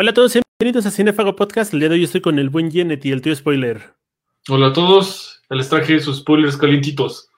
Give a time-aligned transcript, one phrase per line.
[0.00, 1.74] Hola a todos, bienvenidos a Cinefago Podcast.
[1.74, 3.94] El día de hoy estoy con el buen Janet y el tío Spoiler.
[4.48, 7.28] Hola a todos, les traje sus spoilers calientitos.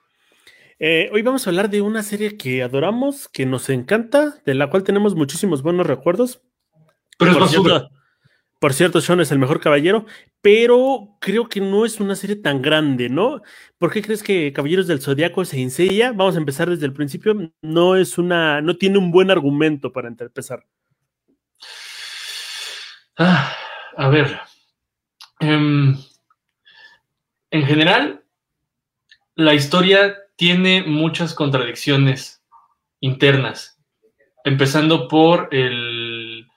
[0.77, 4.69] Eh, hoy vamos a hablar de una serie que adoramos, que nos encanta, de la
[4.69, 6.43] cual tenemos muchísimos buenos recuerdos.
[7.17, 7.79] Pero es por, basura.
[7.79, 7.95] cierto,
[8.59, 10.05] por cierto, Sean es el mejor caballero,
[10.43, 13.41] pero creo que no es una serie tan grande, ¿no?
[13.79, 16.11] ¿Por qué crees que Caballeros del Zodiaco se insella?
[16.11, 17.35] Vamos a empezar desde el principio.
[17.63, 20.63] No es una, no tiene un buen argumento para empezar.
[23.23, 23.53] Ah,
[23.97, 24.39] a ver.
[25.39, 25.95] Em,
[27.51, 28.23] en general,
[29.35, 32.41] la historia tiene muchas contradicciones
[32.99, 33.79] internas,
[34.43, 36.47] empezando por el,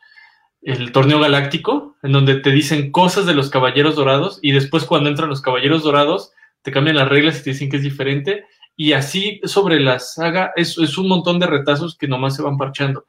[0.63, 5.11] el, torneo galáctico, en donde te dicen cosas de los caballeros dorados y después cuando
[5.11, 8.47] entran los caballeros dorados te cambian las reglas y te dicen que es diferente.
[8.75, 12.57] Y así sobre la saga es, es un montón de retazos que nomás se van
[12.57, 13.05] parchando.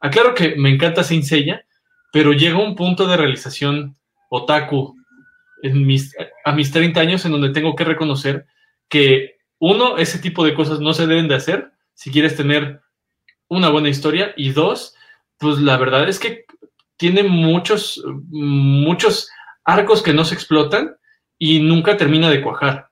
[0.00, 1.64] Aclaro que me encanta Saint Seiya,
[2.12, 3.96] pero llega un punto de realización
[4.28, 4.96] otaku
[5.62, 5.86] en
[6.44, 8.46] a mis 30 años en donde tengo que reconocer
[8.88, 12.80] que uno, ese tipo de cosas no se deben de hacer si quieres tener
[13.48, 14.94] una buena historia y dos,
[15.38, 16.46] pues la verdad es que
[16.96, 19.28] tiene muchos, muchos
[19.64, 20.96] arcos que no se explotan
[21.38, 22.90] y nunca termina de cuajar.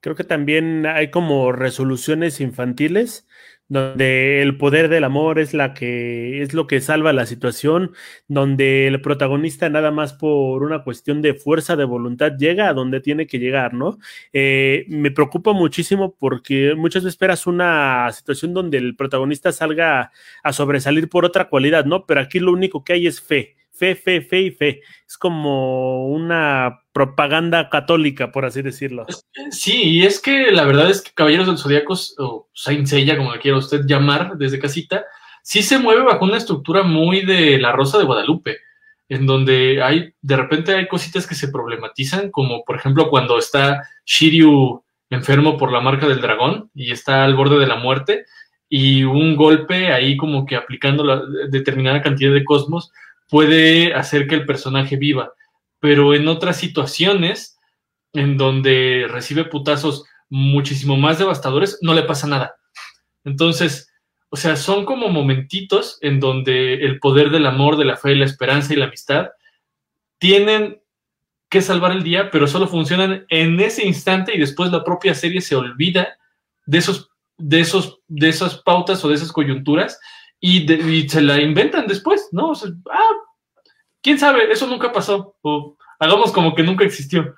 [0.00, 3.26] Creo que también hay como resoluciones infantiles
[3.68, 7.92] donde el poder del amor es la que es lo que salva la situación,
[8.28, 13.00] donde el protagonista nada más por una cuestión de fuerza de voluntad llega a donde
[13.00, 13.98] tiene que llegar, ¿no?
[14.32, 20.52] Eh, me preocupa muchísimo porque muchas veces esperas una situación donde el protagonista salga a
[20.52, 22.06] sobresalir por otra cualidad, ¿no?
[22.06, 24.80] Pero aquí lo único que hay es fe fe, fe, fe y fe.
[25.06, 29.06] Es como una propaganda católica, por así decirlo.
[29.50, 33.40] Sí, y es que la verdad es que Caballeros del Zodíaco, o Saint como le
[33.40, 35.04] quiera usted llamar desde casita,
[35.42, 38.58] sí se mueve bajo una estructura muy de la Rosa de Guadalupe,
[39.08, 43.82] en donde hay, de repente hay cositas que se problematizan, como por ejemplo cuando está
[44.04, 48.24] Shiryu enfermo por la marca del dragón y está al borde de la muerte,
[48.68, 52.90] y un golpe ahí como que aplicando la determinada cantidad de cosmos
[53.28, 55.32] puede hacer que el personaje viva,
[55.80, 57.58] pero en otras situaciones
[58.12, 62.56] en donde recibe putazos muchísimo más devastadores, no le pasa nada.
[63.24, 63.92] Entonces,
[64.28, 68.24] o sea, son como momentitos en donde el poder del amor, de la fe, la
[68.24, 69.28] esperanza y la amistad
[70.18, 70.80] tienen
[71.48, 75.40] que salvar el día, pero solo funcionan en ese instante y después la propia serie
[75.40, 76.18] se olvida
[76.66, 80.00] de esos, de esos, de esas pautas o de esas coyunturas
[80.40, 82.50] y, de, y, se la inventan después, ¿no?
[82.50, 83.10] O sea, ah,
[84.02, 87.34] quién sabe, eso nunca pasó, o hagamos como que nunca existió.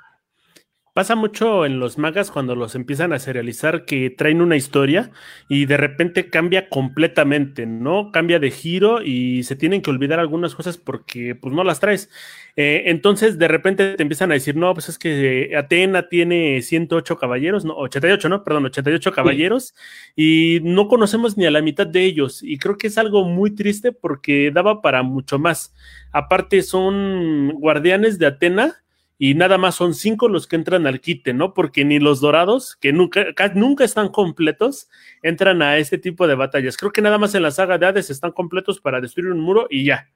[0.99, 5.13] Pasa mucho en los magas cuando los empiezan a serializar que traen una historia
[5.49, 8.11] y de repente cambia completamente, ¿no?
[8.11, 12.11] Cambia de giro y se tienen que olvidar algunas cosas porque pues no las traes.
[12.57, 17.17] Eh, entonces de repente te empiezan a decir, no, pues es que Atena tiene 108
[17.17, 19.77] caballeros, no, 88, no, perdón, 88 caballeros
[20.17, 20.59] sí.
[20.59, 23.55] y no conocemos ni a la mitad de ellos y creo que es algo muy
[23.55, 25.73] triste porque daba para mucho más.
[26.11, 28.83] Aparte son guardianes de Atena
[29.19, 31.53] y nada más son cinco los que entran al quite, ¿no?
[31.53, 34.89] Porque ni los dorados, que nunca, nunca están completos,
[35.23, 36.77] entran a este tipo de batallas.
[36.77, 39.67] Creo que nada más en la saga de Hades están completos para destruir un muro
[39.69, 40.09] y ya.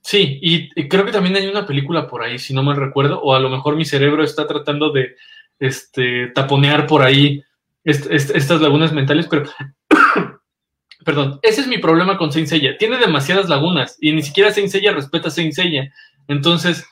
[0.00, 3.34] Sí, y, creo que también hay una película por ahí, si no mal recuerdo, o
[3.34, 5.14] a lo mejor mi cerebro está tratando de
[5.58, 7.42] este, taponear por ahí
[7.84, 9.44] est est estas lagunas mentales, pero
[11.04, 12.76] perdón, ese es mi problema con Saint Seiya.
[12.76, 15.92] Tiene demasiadas lagunas y ni siquiera Saint Seiya respeta Saint Seiya.
[16.28, 16.86] Entonces,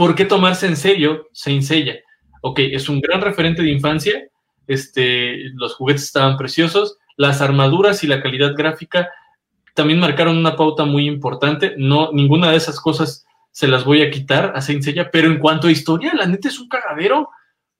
[0.00, 1.96] ¿por qué tomarse en serio Saint Seiya?
[2.40, 4.30] Ok, es un gran referente de infancia,
[4.66, 9.10] este, los juguetes estaban preciosos, las armaduras y la calidad gráfica
[9.74, 14.10] también marcaron una pauta muy importante, no, ninguna de esas cosas se las voy a
[14.10, 17.28] quitar a Saint Seiya, pero en cuanto a historia, la neta es un cagadero,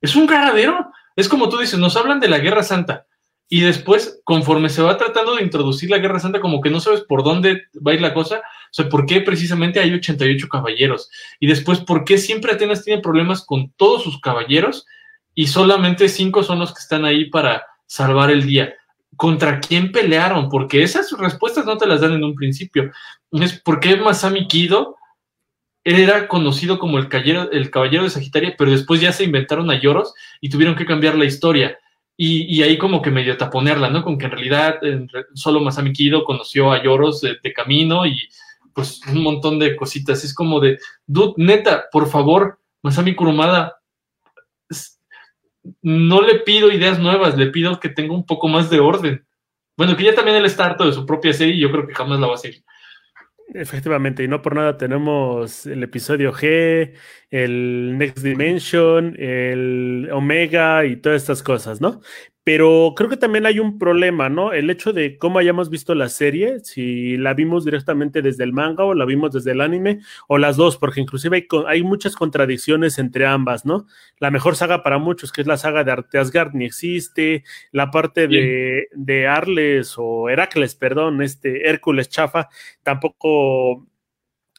[0.03, 3.06] es un cagadero, es como tú dices, nos hablan de la Guerra Santa,
[3.48, 7.00] y después, conforme se va tratando de introducir la Guerra Santa, como que no sabes
[7.00, 8.42] por dónde va a ir la cosa,
[8.72, 11.11] sea, ¿por qué precisamente hay 88 caballeros?
[11.39, 14.87] Y después, ¿por qué siempre Atenas tiene problemas con todos sus caballeros
[15.34, 18.75] y solamente cinco son los que están ahí para salvar el día?
[19.17, 20.49] ¿Contra quién pelearon?
[20.49, 22.91] Porque esas respuestas no te las dan en un principio.
[23.33, 24.97] Es por qué Masami Kido
[25.84, 30.51] era conocido como el, caballero, de Sagitaria, pero después ya se inventaron a lloros y
[30.51, 31.78] tuvieron que cambiar la historia.
[32.17, 34.05] Y, y, ahí como que medio taponearla, ¿no?
[34.05, 34.78] Con que en realidad
[35.33, 38.28] solo Masami Kido conoció a Lloros de, camino y
[38.75, 40.25] pues un montón de cositas.
[40.25, 43.77] Es como de, dude, neta, por favor, Masami Kurumada,
[45.83, 49.27] no le pido ideas nuevas, le pido que tenga un poco más de orden.
[49.77, 51.95] Bueno, que ya también él está harto de su propia serie y yo creo que
[51.95, 52.63] jamás la va a seguir.
[53.53, 56.93] Efectivamente, y no por nada tenemos el episodio G,
[57.31, 62.01] el Next Dimension, el Omega y todas estas cosas, ¿no?
[62.42, 64.53] Pero creo que también hay un problema, ¿no?
[64.53, 68.84] El hecho de cómo hayamos visto la serie, si la vimos directamente desde el manga
[68.84, 72.98] o la vimos desde el anime, o las dos, porque inclusive hay, hay muchas contradicciones
[72.98, 73.87] entre ambas, ¿no?
[74.19, 78.27] La mejor saga para muchos, que es la saga de Asgard, ni existe, la parte
[78.27, 82.48] de, de Arles o Heracles, perdón, este Hércules Chafa,
[82.83, 83.86] tampoco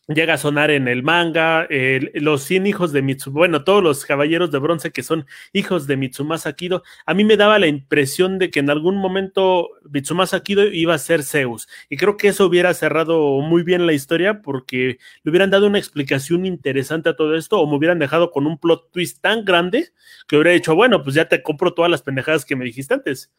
[0.07, 1.67] llega a sonar en el manga,
[2.13, 5.97] los 100 hijos de Mitsumasa, bueno, todos los caballeros de bronce que son hijos de
[5.97, 10.65] Mitsumasa Kido, a mí me daba la impresión de que en algún momento Mitsumasa Kido
[10.65, 14.97] iba a ser Zeus, y creo que eso hubiera cerrado muy bien la historia porque
[15.23, 18.57] le hubieran dado una explicación interesante a todo esto, o me hubieran dejado con un
[18.57, 19.89] plot twist tan grande
[20.27, 23.31] que hubiera dicho, bueno, pues ya te compro todas las pendejadas que me dijiste antes.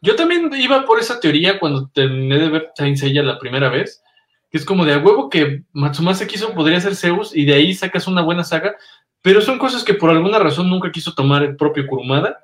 [0.00, 4.01] Yo también iba por esa teoría cuando terminé de ver Saint la primera vez,
[4.52, 7.72] que es como de a huevo que Matsumasa quiso podría ser Zeus y de ahí
[7.72, 8.76] sacas una buena saga,
[9.22, 12.38] pero son cosas que por alguna razón nunca quiso tomar el propio Kurumada.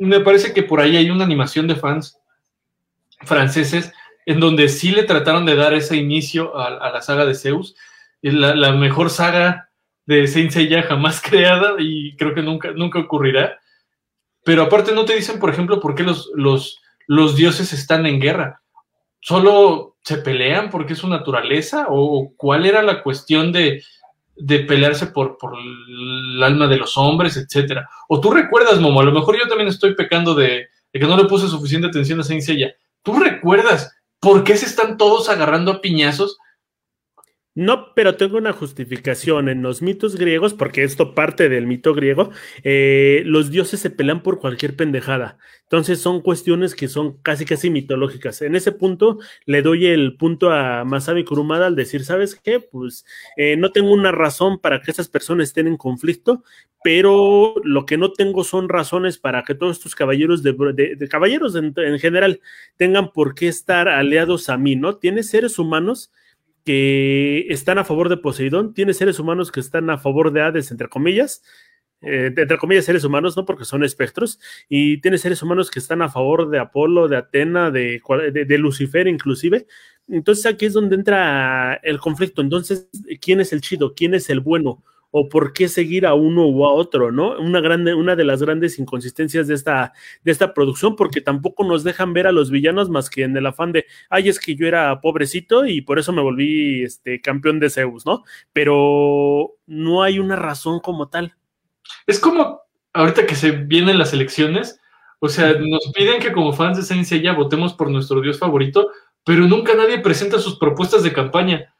[0.00, 2.18] Me parece que por ahí hay una animación de fans
[3.20, 3.92] franceses
[4.26, 7.76] en donde sí le trataron de dar ese inicio a, la saga de Zeus,
[8.20, 9.70] la, la mejor saga
[10.04, 13.60] de Saint Seiya jamás creada y creo que nunca, nunca ocurrirá.
[14.44, 18.20] Pero aparte no te dicen, por ejemplo, por qué los, los, los dioses están en
[18.20, 18.62] guerra.
[19.20, 23.82] Solo se pelean porque es su naturaleza o cuál era la cuestión de,
[24.66, 27.88] pelearse por, por, el alma de los hombres, etcétera.
[28.08, 31.24] O tú recuerdas, Momo, a lo mejor yo también estoy pecando de, que no le
[31.24, 32.44] puse suficiente atención a Saint.
[33.02, 36.38] ¿Tú recuerdas por qué se están todos agarrando a piñazos?
[37.58, 39.48] No, pero tengo una justificación.
[39.48, 42.30] En los mitos griegos, porque esto parte del mito griego,
[42.62, 45.38] eh, los dioses se pelean por cualquier pendejada.
[45.64, 48.42] Entonces son cuestiones que son casi casi mitológicas.
[48.42, 52.60] En ese punto le doy el punto a Masabi Kurumada al decir, ¿sabes qué?
[52.60, 53.04] Pues
[53.36, 56.44] eh, no tengo una razón para que esas personas estén en conflicto,
[56.84, 61.74] pero lo que no tengo son razones para que todos estos caballeros de, caballeros en,
[61.76, 62.40] en general
[62.76, 64.98] tengan por qué estar aliados a mí, ¿no?
[64.98, 66.12] Tiene seres humanos
[66.64, 70.70] que están a favor de Poseidón, tiene seres humanos que están a favor de Hades,
[70.70, 71.42] entre comillas,
[72.00, 74.38] eh, entre comillas seres humanos, no porque son espectros,
[74.68, 78.00] y tiene seres humanos que están a favor de Apolo, de Atena, de,
[78.32, 79.66] de, Lucifer inclusive.
[80.06, 82.40] Entonces aquí es donde entra el conflicto.
[82.40, 82.88] Entonces,
[83.20, 83.94] ¿quién es el chido?
[83.94, 84.82] ¿Quién es el bueno?
[85.10, 87.38] O por qué seguir a uno u a otro, ¿no?
[87.38, 91.84] Una, grande, una de las grandes inconsistencias de esta, de esta producción, porque tampoco nos
[91.84, 94.66] dejan ver a los villanos más que en el afán de, ay, es que yo
[94.66, 98.24] era pobrecito y por eso me volví este, campeón de Zeus, ¿no?
[98.52, 101.34] Pero no hay una razón como tal.
[102.06, 102.60] Es como
[102.92, 104.80] ahorita que se vienen las elecciones,
[105.20, 108.90] o sea, nos piden que como fans de Saint Seiya votemos por nuestro dios favorito,
[109.24, 111.74] pero nunca nadie presenta sus propuestas de campaña.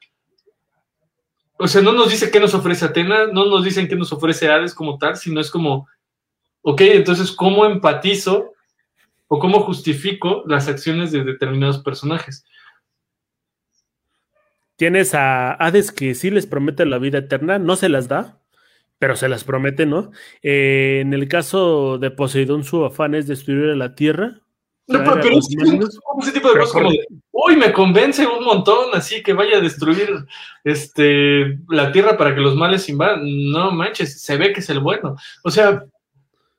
[1.59, 4.49] O sea, no nos dice qué nos ofrece Atena, no nos dicen qué nos ofrece
[4.49, 5.89] Hades como tal, sino es como,
[6.63, 8.53] ok, entonces, ¿cómo empatizo
[9.27, 12.45] o cómo justifico las acciones de determinados personajes?
[14.77, 18.41] Tienes a Hades que sí les promete la vida eterna, no se las da,
[19.01, 20.13] pero se las promete, ¿no?
[20.43, 24.43] Eh, en el caso de Poseidón, su afán es destruir la tierra,
[24.89, 25.39] no, pero,
[26.23, 29.61] ese tipo de cosas como de, uy, me convence un montón, así que vaya a
[29.61, 30.09] destruir
[30.65, 33.21] este, la tierra para que los males invadan.
[33.51, 35.17] No manches, se ve que es el bueno.
[35.45, 35.85] O sea,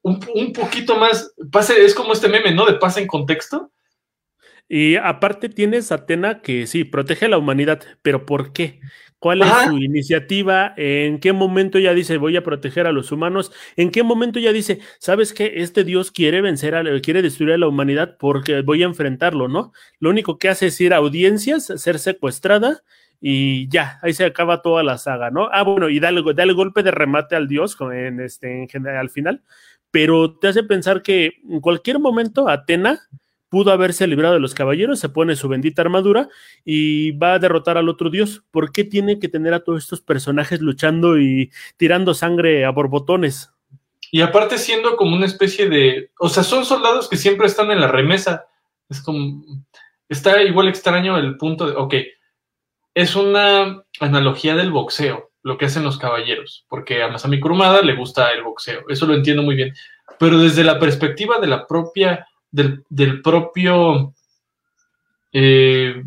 [0.03, 2.65] un, un poquito más, pase, es como este meme, ¿no?
[2.65, 3.71] De pasa en contexto.
[4.67, 8.79] Y aparte tienes a Atena que sí, protege a la humanidad, pero ¿por qué?
[9.19, 10.73] ¿Cuál es su iniciativa?
[10.77, 13.51] ¿En qué momento ya dice voy a proteger a los humanos?
[13.75, 17.57] ¿En qué momento ya dice, sabes que este Dios quiere vencer, a, quiere destruir a
[17.57, 19.73] la humanidad porque voy a enfrentarlo, ¿no?
[19.99, 22.81] Lo único que hace es ir a audiencias, ser secuestrada
[23.19, 25.49] y ya, ahí se acaba toda la saga, ¿no?
[25.51, 29.09] Ah, bueno, y dale, el golpe de remate al Dios en este, en general, al
[29.09, 29.43] final,
[29.91, 33.01] pero te hace pensar que en cualquier momento Atena
[33.49, 36.29] pudo haberse librado de los caballeros, se pone su bendita armadura
[36.63, 38.43] y va a derrotar al otro dios.
[38.51, 43.51] ¿Por qué tiene que tener a todos estos personajes luchando y tirando sangre a borbotones?
[44.11, 47.81] Y aparte siendo como una especie de, o sea, son soldados que siempre están en
[47.81, 48.45] la remesa.
[48.89, 49.43] Es como,
[50.07, 51.95] está igual extraño el punto de, ok,
[52.95, 57.95] es una analogía del boxeo, lo que hacen los caballeros, porque a Masami Kurumada le
[57.95, 59.73] gusta el boxeo, eso lo entiendo muy bien,
[60.17, 64.13] pero desde la perspectiva de la propia del, propio.
[65.31, 66.03] Eh,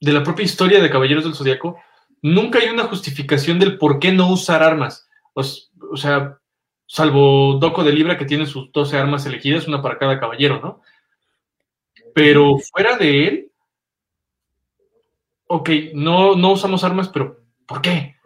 [0.00, 1.78] de la propia historia de Caballeros del Zodiaco,
[2.22, 5.08] nunca hay una justificación del por qué no usar armas.
[5.32, 6.38] O, sea,
[6.86, 10.82] salvo Doco de Libra que tiene sus 12 armas elegidas, una para cada caballero, ¿no?
[12.14, 13.52] Pero fuera de él,
[15.46, 18.16] ok, no, no usamos armas, pero ¿por qué?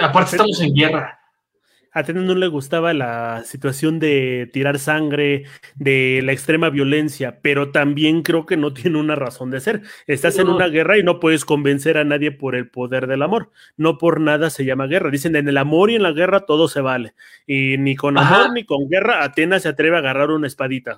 [0.00, 1.17] aparte estamos en guerra
[1.98, 7.70] a Atenas no le gustaba la situación de tirar sangre, de la extrema violencia, pero
[7.70, 9.82] también creo que no tiene una razón de ser.
[10.06, 13.50] Estás en una guerra y no puedes convencer a nadie por el poder del amor.
[13.76, 15.10] No por nada se llama guerra.
[15.10, 17.14] Dicen, en el amor y en la guerra todo se vale.
[17.46, 20.96] Y ni con amor ni con guerra Atenas se atreve a agarrar una espadita.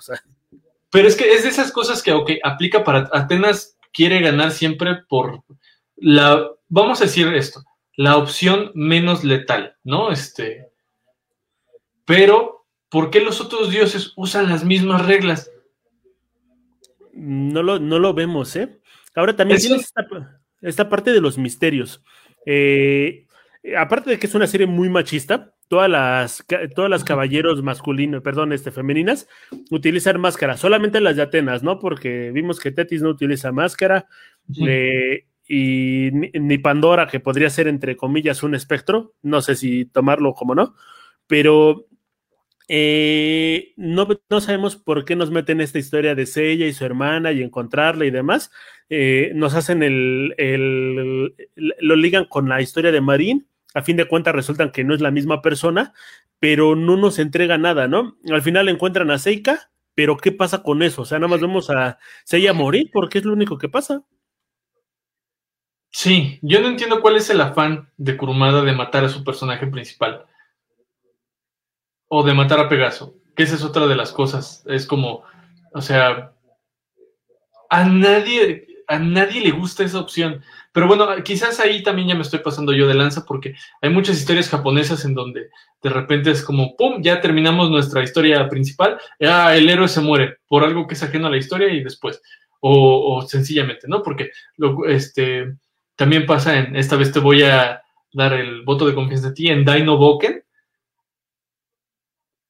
[0.91, 4.97] Pero es que es de esas cosas que, ok, aplica para Atenas quiere ganar siempre
[5.09, 5.43] por
[5.97, 7.63] la, vamos a decir esto,
[7.97, 10.11] la opción menos letal, ¿no?
[10.11, 10.70] Este,
[12.11, 15.49] pero, ¿por qué los otros dioses usan las mismas reglas?
[17.13, 18.81] No lo, no lo vemos, ¿eh?
[19.15, 19.93] Ahora también tienes
[20.61, 22.03] esta, parte de los misterios.
[22.47, 23.29] Eh,
[23.79, 28.53] aparte de que es una serie muy machista, todas las, todas las caballeros masculinos, perdón,
[28.53, 29.29] este, femeninas,
[29.71, 31.79] utilizan máscara, solamente las de Atenas, ¿no?
[31.79, 34.09] Porque vimos que Tetis no utiliza máscara,
[34.67, 40.35] eh, y ni, Pandora, que podría ser entre comillas un espectro, no sé si tomarlo
[40.35, 40.75] como no,
[41.29, 41.87] pero
[42.73, 47.33] eh, no, no, sabemos por qué nos meten esta historia de Sella y su hermana
[47.33, 48.53] y encontrarla y demás.
[48.89, 53.49] Eh, nos hacen el, el, lo ligan con la historia de Marín.
[53.75, 55.95] A fin de cuentas resultan que no es la misma persona,
[56.39, 58.17] pero no nos entrega nada, ¿no?
[58.31, 61.03] Al final encuentran a Seika, pero ¿qué pasa con eso?
[61.03, 64.05] O sea, nada más vemos a Seiya morir porque es lo único que pasa.
[65.91, 69.67] Sí, yo no entiendo cuál es el afán de Kurumada de matar a su personaje
[69.67, 70.27] principal
[72.13, 74.65] o de matar a Pegaso, que esa es otra de las cosas.
[74.67, 75.23] Es como,
[75.73, 76.33] o sea,
[77.71, 80.43] a nadie, a nadie le gusta esa opción.
[80.73, 84.19] Pero bueno, quizás ahí también ya me estoy pasando yo de lanza porque hay muchas
[84.19, 85.51] historias japonesas en donde
[85.83, 90.39] de repente es como, ¡pum!, ya terminamos nuestra historia principal, ah, el héroe se muere
[90.49, 92.21] por algo que es ajeno a la historia y después,
[92.59, 94.03] o, sencillamente, ¿no?
[94.03, 95.55] Porque lo, este,
[95.95, 99.47] también pasa en, esta vez te voy a dar el voto de confianza a ti,
[99.47, 100.43] en Dino Boken,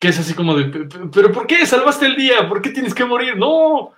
[0.01, 2.49] que es así como de, pero ¿por qué salvaste el día?
[2.49, 3.37] ¿Por qué tienes que morir?
[3.37, 3.93] No.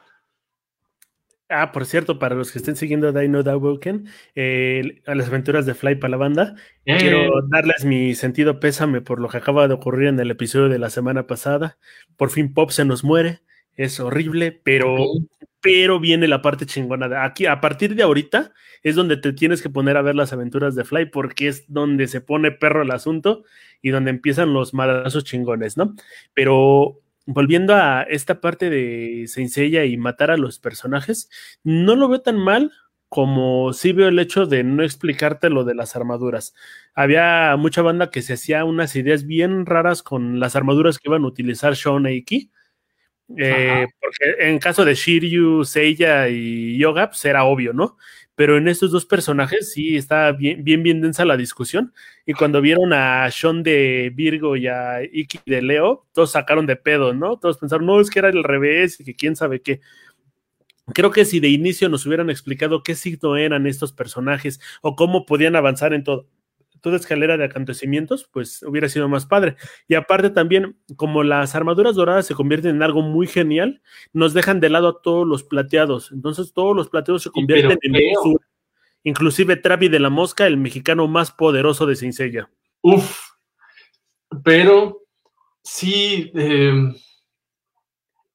[1.48, 5.74] Ah, por cierto, para los que estén siguiendo Dino Dawoken, eh, a las aventuras de
[5.74, 6.54] Fly para la banda,
[6.86, 6.96] eh.
[6.98, 10.78] quiero darles mi sentido pésame por lo que acaba de ocurrir en el episodio de
[10.78, 11.78] la semana pasada.
[12.16, 13.42] Por fin Pop se nos muere,
[13.76, 14.96] es horrible, pero,
[15.60, 17.08] pero viene la parte chingona.
[17.08, 18.52] De aquí, a partir de ahorita,
[18.82, 22.06] es donde te tienes que poner a ver las aventuras de Fly, porque es donde
[22.08, 23.44] se pone perro el asunto
[23.80, 25.94] y donde empiezan los madrazos chingones, ¿no?
[26.34, 31.30] Pero volviendo a esta parte de Seiya y matar a los personajes,
[31.62, 32.72] no lo veo tan mal
[33.08, 36.54] como sí veo el hecho de no explicarte lo de las armaduras.
[36.94, 41.24] Había mucha banda que se hacía unas ideas bien raras con las armaduras que iban
[41.24, 42.50] a utilizar Sean e Iki.
[43.36, 47.96] Eh, porque en caso de Shiryu, Seiya y Yoga, pues era obvio, ¿no?
[48.34, 51.92] pero en estos dos personajes sí está bien, bien, bien densa la discusión.
[52.26, 56.76] Y cuando vieron a Sean de Virgo y a Iki de Leo, todos sacaron de
[56.76, 57.38] pedo, ¿no?
[57.38, 59.80] Todos pensaron, no, es que era el revés y que quién sabe qué.
[60.94, 65.26] Creo que si de inicio nos hubieran explicado qué signo eran estos personajes o cómo
[65.26, 66.26] podían avanzar en todo,
[66.82, 69.56] toda escalera de acontecimientos, pues hubiera sido más padre.
[69.88, 73.80] Y aparte también, como las armaduras doradas se convierten en algo muy genial,
[74.12, 76.12] nos dejan de lado a todos los plateados.
[76.12, 78.46] Entonces todos los plateados se convierten en basura.
[79.04, 82.50] Inclusive Travi de la Mosca, el mexicano más poderoso de Cincella.
[82.82, 83.30] Uf,
[84.44, 85.02] pero
[85.62, 86.94] sí, em,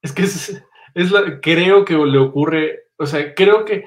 [0.01, 0.63] es que es,
[0.93, 3.85] es la, creo que le ocurre, o sea, creo que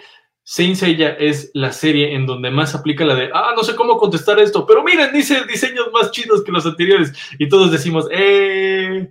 [0.52, 3.98] Saint Seiya es la serie en donde más aplica la de, ah, no sé cómo
[3.98, 7.12] contestar esto, pero miren, dice diseños más chidos que los anteriores.
[7.38, 9.08] Y todos decimos, eh.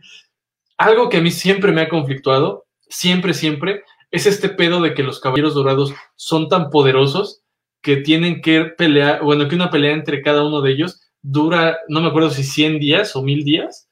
[0.78, 5.02] Algo que a mí siempre me ha conflictuado, siempre, siempre, es este pedo de que
[5.02, 7.42] los caballeros dorados son tan poderosos
[7.82, 12.02] que tienen que pelear, bueno, que una pelea entre cada uno de ellos dura, no
[12.02, 13.88] me acuerdo si 100 días o 1000 días,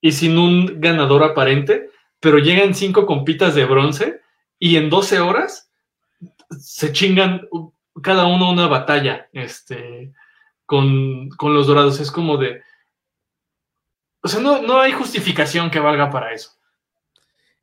[0.00, 4.22] y sin un ganador aparente, pero llegan cinco compitas de bronce
[4.58, 5.67] y en 12 horas
[6.50, 7.48] se chingan
[8.02, 10.12] cada uno una batalla este,
[10.66, 12.00] con, los dorados.
[12.00, 12.62] Es como de.
[14.22, 16.58] O sea, no, no hay justificación que valga para eso.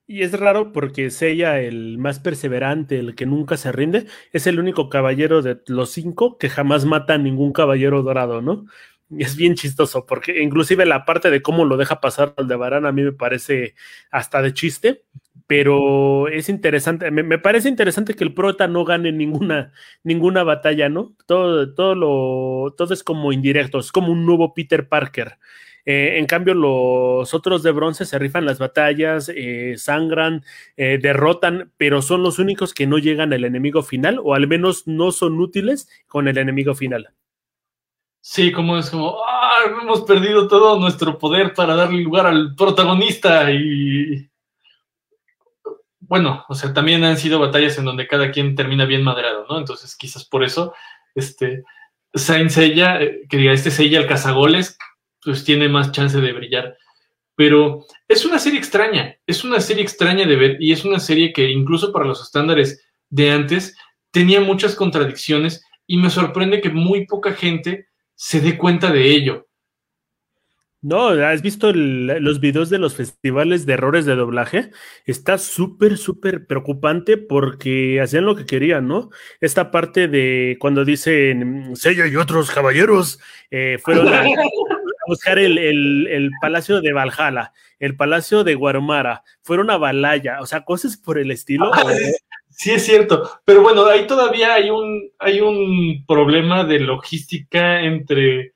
[0.07, 4.59] Y es raro porque Seiya, el más perseverante, el que nunca se rinde, es el
[4.59, 8.65] único caballero de los cinco que jamás mata a ningún caballero dorado, ¿no?
[9.09, 12.55] Y es bien chistoso porque inclusive la parte de cómo lo deja pasar al de
[12.55, 13.75] Barán a mí me parece
[14.11, 15.03] hasta de chiste,
[15.47, 19.71] pero es interesante, me, parece interesante que el prota no gane ninguna,
[20.03, 21.13] ninguna batalla, ¿no?
[21.27, 25.37] Todo, todo, lo, todo es como indirecto, es como un nuevo Peter Parker.
[25.85, 30.43] Eh, en cambio, los otros de bronce se rifan las batallas, eh, sangran,
[30.77, 34.87] eh, derrotan, pero son los únicos que no llegan al enemigo final, o al menos
[34.87, 37.09] no son útiles con el enemigo final.
[38.19, 43.51] Sí, como es como, ah, hemos perdido todo nuestro poder para darle lugar al protagonista
[43.51, 44.27] y...
[46.07, 49.57] Bueno, o sea, también han sido batallas en donde cada quien termina bien maderado, ¿no?
[49.57, 50.73] Entonces, quizás por eso,
[51.15, 51.63] este,
[52.13, 54.77] Saint Seiya, que diga, este Seiya el cazagoles,
[55.23, 56.77] pues tiene más chance de brillar.
[57.35, 61.33] Pero es una serie extraña, es una serie extraña de ver y es una serie
[61.33, 63.75] que incluso para los estándares de antes
[64.11, 69.44] tenía muchas contradicciones y me sorprende que muy poca gente se dé cuenta de ello.
[70.85, 74.69] No, ¿has visto los videos de los festivales de errores de doblaje?
[75.07, 79.09] Está súper, súper preocupante porque hacían lo que querían, ¿no?
[79.41, 84.25] Esta parte de cuando dicen Sella y otros caballeros eh, fueron a,
[85.07, 90.97] buscar el, Palacio de Valhalla, el Palacio de Guarumara, fueron a Balaya, o sea, cosas
[90.97, 91.71] por el estilo.
[91.73, 91.83] Ah,
[92.51, 98.53] sí, es cierto, pero bueno, ahí todavía hay un, hay un problema de logística entre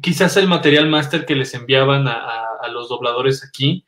[0.00, 3.84] quizás el material máster que les enviaban a, los dobladores aquí,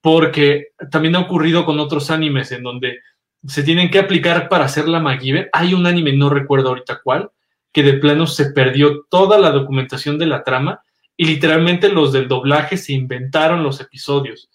[0.00, 3.00] porque también ha ocurrido con otros animes en donde
[3.46, 5.50] se tienen que aplicar para hacer la MacGyver.
[5.52, 7.30] Hay un anime, no recuerdo ahorita cuál,
[7.72, 10.80] que de plano se perdió toda la documentación de la trama
[11.14, 14.48] y literalmente los del doblaje se inventaron los episodios.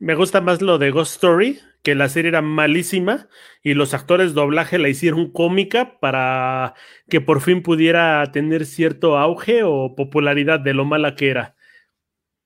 [0.00, 3.28] Me gusta más lo de Ghost Story, que la serie era malísima
[3.62, 6.74] y los actores doblaje la hicieron cómica para
[7.08, 11.56] que por fin pudiera tener cierto auge o popularidad de lo mala que era.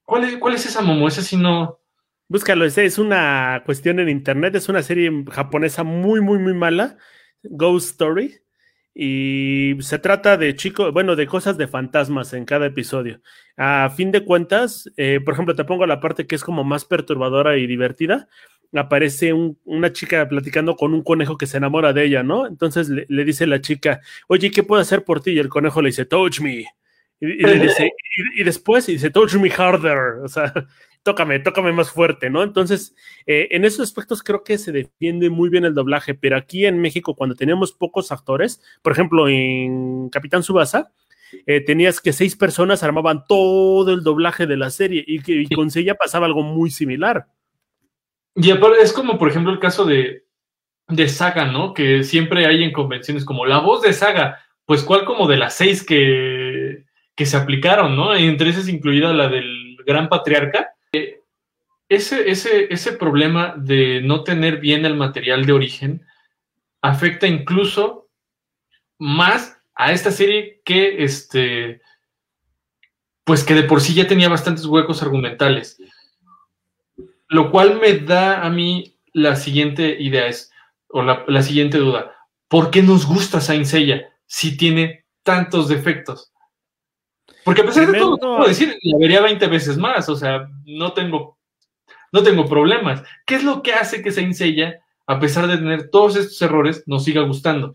[0.05, 1.09] ¿Cuál es, cuál es esa Momo?
[1.09, 1.81] Esa sí no.
[2.29, 6.97] Búscalo, es una cuestión en internet, es una serie japonesa muy, muy, muy mala.
[7.43, 8.39] Ghost Story.
[8.95, 13.23] Y se trata de chicos, bueno, de cosas de fantasmas en cada episodio.
[13.57, 16.85] A fin de cuentas, eh, por ejemplo, te pongo la parte que es como más
[16.85, 18.29] perturbadora y divertida.
[18.75, 22.47] Aparece una chica platicando con un conejo que se enamora de ella, ¿no?
[22.47, 25.33] Entonces le, dice la chica, oye, ¿qué puedo hacer por ti?
[25.33, 26.67] Y el conejo le dice, touch me.
[27.21, 27.91] Y, dice,
[28.37, 30.25] y, después dice, touch me harder.
[30.25, 30.53] O sea,
[31.03, 32.43] tócame, tócame más fuerte, ¿no?
[32.43, 32.95] Entonces,
[33.27, 36.81] eh, en esos aspectos creo que se defiende muy bien el doblaje, pero aquí en
[36.81, 40.93] México, cuando teníamos pocos actores, por ejemplo, en Capitán Subasa,
[41.47, 45.71] eh, tenías que seis personas armaban todo el doblaje de la serie y, que, con
[45.71, 47.27] Sella pasaba algo muy similar.
[48.35, 50.25] Y aparte es como, por ejemplo, el caso de,
[50.89, 51.75] de Saga, ¿no?
[51.75, 55.55] Que siempre hay en convenciones como la voz de Saga, pues cuál como de las
[55.55, 58.15] seis que, que se aplicaron, ¿no?
[58.15, 60.75] Entre esas incluida la del Gran Patriarca,
[61.89, 66.07] ese, ese, ese problema de no tener bien el material de origen
[66.81, 68.09] afecta incluso
[68.99, 71.83] más a esta serie que este
[73.25, 75.79] pues que de por sí ya tenía bastantes huecos argumentales.
[77.33, 80.53] Lo cual me da a mí la siguiente idea es,
[80.89, 82.15] o la, siguiente duda,
[82.47, 86.31] ¿por qué nos gusta Saint Seiya si tiene tantos defectos?
[87.43, 90.93] Porque a pesar de todo, puedo decir, la vería 20 veces más, o sea, no
[90.93, 91.39] tengo
[92.13, 93.03] no tengo problemas.
[93.25, 96.85] ¿Qué es lo que hace que Saint Seiya, a pesar de tener todos estos errores,
[96.87, 97.75] nos siga gustando?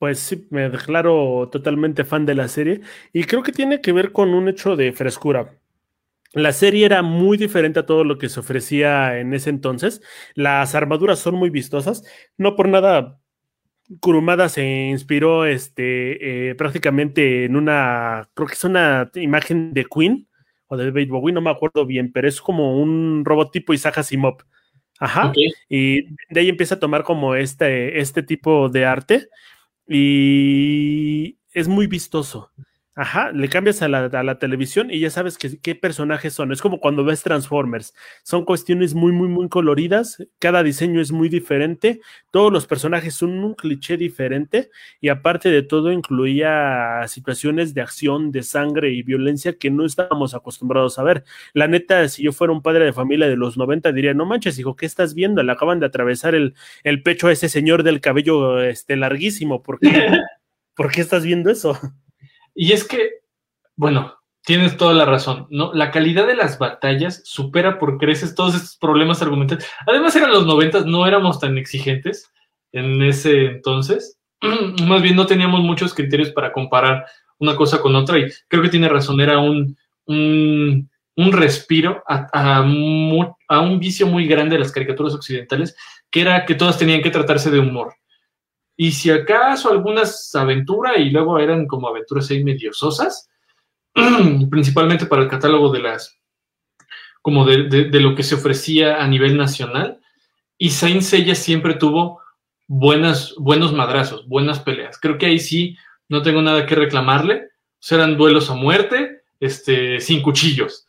[0.00, 2.80] Pues sí, me declaro totalmente fan de la serie
[3.12, 5.61] y creo que tiene que ver con un hecho de frescura.
[6.34, 10.00] La serie era muy diferente a todo lo que se ofrecía en ese entonces.
[10.34, 12.04] Las armaduras son muy vistosas.
[12.38, 13.18] No por nada,
[14.00, 20.28] Kurumada se inspiró este, eh, prácticamente en una, creo que es una imagen de Queen,
[20.72, 23.98] o de David Bowie, no me acuerdo bien, pero es como un robot tipo Isaac
[23.98, 24.38] Asimov.
[24.98, 25.30] Ajá.
[25.68, 29.28] Y de ahí empieza a tomar como este, este tipo de arte
[29.86, 32.52] y es muy vistoso.
[32.94, 36.52] Ajá, le cambias a la, televisión y ya sabes qué personajes son.
[36.52, 37.94] Es como cuando ves Transformers.
[38.22, 40.18] Son cuestiones muy, muy, muy coloridas.
[40.38, 42.00] Cada diseño es muy diferente.
[42.30, 44.70] Todos los personajes son un cliché diferente.
[45.00, 50.34] Y aparte de todo, incluía situaciones de acción, de sangre y violencia que no estábamos
[50.34, 51.24] acostumbrados a ver.
[51.54, 54.58] La neta, si yo fuera un padre de familia de los 90, diría: No manches,
[54.58, 55.42] hijo, ¿qué estás viendo?
[55.42, 59.62] Le acaban de atravesar el, el pecho a ese señor del cabello este, larguísimo.
[59.62, 59.88] ¿Por qué,
[60.74, 61.78] ¿Por qué estás viendo eso?
[62.54, 63.20] Y es que,
[63.76, 65.72] bueno, tienes toda la razón, ¿no?
[65.72, 69.66] La calidad de las batallas supera por creces todos estos problemas argumentales.
[69.86, 72.30] Además, eran los noventas, no éramos tan exigentes
[72.72, 74.18] en ese entonces.
[74.86, 77.06] Más bien no teníamos muchos criterios para comparar
[77.38, 80.88] una cosa con otra y creo que tiene razón, era un, un,
[81.32, 85.76] respiro a, a, a, un vicio muy grande de las caricaturas occidentales,
[86.10, 87.94] que era que todas tenían que tratarse de humor.
[88.76, 93.28] Y si acaso algunas aventuras y luego eran como aventuras ahí medio sosas,
[94.50, 96.18] principalmente para el catálogo de las,
[97.20, 100.00] como de, lo que se ofrecía a nivel nacional.
[100.58, 102.20] Y Saint Seiya siempre tuvo
[102.66, 104.98] buenas, buenos madrazos, buenas peleas.
[104.98, 105.76] Creo que ahí sí
[106.08, 107.48] no tengo nada que reclamarle.
[107.78, 110.86] Serán duelos a muerte, este, sin cuchillos.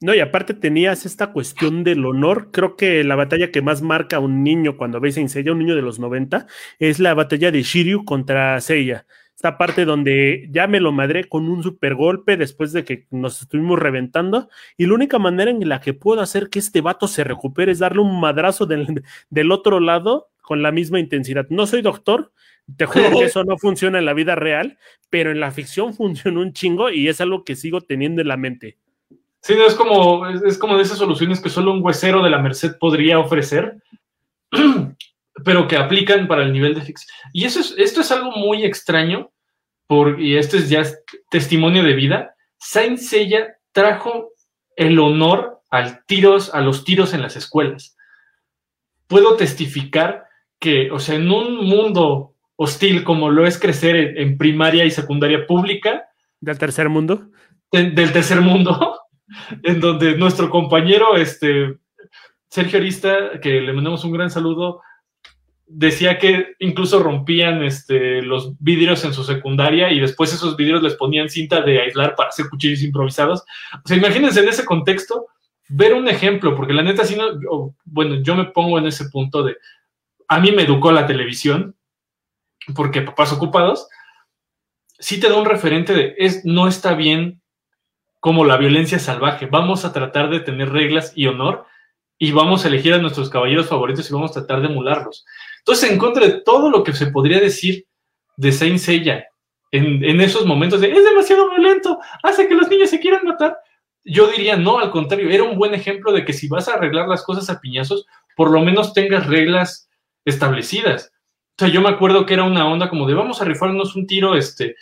[0.00, 2.50] No, y aparte tenías esta cuestión del honor.
[2.52, 5.60] Creo que la batalla que más marca a un niño cuando ve Saint Seiya, un
[5.60, 6.46] niño de los 90,
[6.78, 9.06] es la batalla de Shiryu contra Seiya.
[9.34, 13.40] Esta parte donde ya me lo madré con un super golpe después de que nos
[13.42, 14.48] estuvimos reventando.
[14.76, 17.78] Y la única manera en la que puedo hacer que este vato se recupere es
[17.78, 21.46] darle un madrazo del, del otro lado con la misma intensidad.
[21.48, 22.32] No soy doctor,
[22.76, 24.78] te juro que eso no funciona en la vida real,
[25.10, 28.36] pero en la ficción funciona un chingo y es algo que sigo teniendo en la
[28.36, 28.78] mente.
[29.44, 32.38] Sí, no, es como, es, como de esas soluciones que solo un huesero de la
[32.38, 33.76] Merced podría ofrecer,
[35.44, 37.14] pero que aplican para el nivel de ficción.
[37.34, 39.30] Y eso es, esto es algo muy extraño,
[39.86, 40.82] por, y este es ya
[41.30, 42.34] testimonio de vida.
[42.56, 44.30] Saint Seiya trajo
[44.76, 47.98] el honor al tiros, a los tiros en las escuelas.
[49.08, 50.24] Puedo testificar
[50.58, 55.46] que, o sea, en un mundo hostil como lo es crecer en, primaria y secundaria
[55.46, 56.08] pública.
[56.40, 57.28] ¿Del tercer mundo?
[57.70, 59.00] del tercer mundo,
[59.62, 61.78] en donde nuestro compañero, este,
[62.48, 64.80] Sergio Arista, que le mandamos un gran saludo,
[65.66, 70.94] decía que incluso rompían este, los vidrios en su secundaria y después esos vidrios les
[70.94, 73.44] ponían cinta de aislar para hacer cuchillos improvisados.
[73.84, 75.26] O sea, imagínense en ese contexto
[75.68, 79.42] ver un ejemplo, porque la neta, si no, bueno, yo me pongo en ese punto
[79.42, 79.56] de,
[80.28, 81.74] a mí me educó la televisión,
[82.74, 83.88] porque papás ocupados,
[84.98, 87.42] sí te da un referente de, es, no está bien
[88.24, 91.66] como la violencia salvaje, vamos a tratar de tener reglas y honor
[92.16, 95.26] y vamos a elegir a nuestros caballeros favoritos y vamos a tratar de emularlos.
[95.58, 97.84] Entonces, en contra de todo lo que se podría decir
[98.38, 99.26] de Saint Seiya
[99.72, 103.58] en, en esos momentos de, es demasiado violento, hace que los niños se quieran matar,
[104.04, 107.06] yo diría, no, al contrario, era un buen ejemplo de que si vas a arreglar
[107.06, 108.06] las cosas a piñazos,
[108.36, 109.90] por lo menos tengas reglas
[110.24, 111.12] establecidas.
[111.58, 114.06] O sea, yo me acuerdo que era una onda como de vamos a rifarnos un
[114.06, 114.76] tiro, este,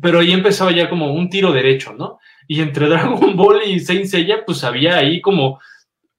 [0.00, 2.18] pero ahí empezaba ya como un tiro derecho, ¿no?
[2.48, 5.60] Y entre Dragon Ball y Saint Seiya, pues había ahí como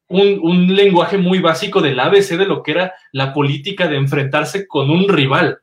[0.08, 4.66] un, un lenguaje muy básico del ABC de lo que era la política de enfrentarse
[4.66, 5.60] con un rival.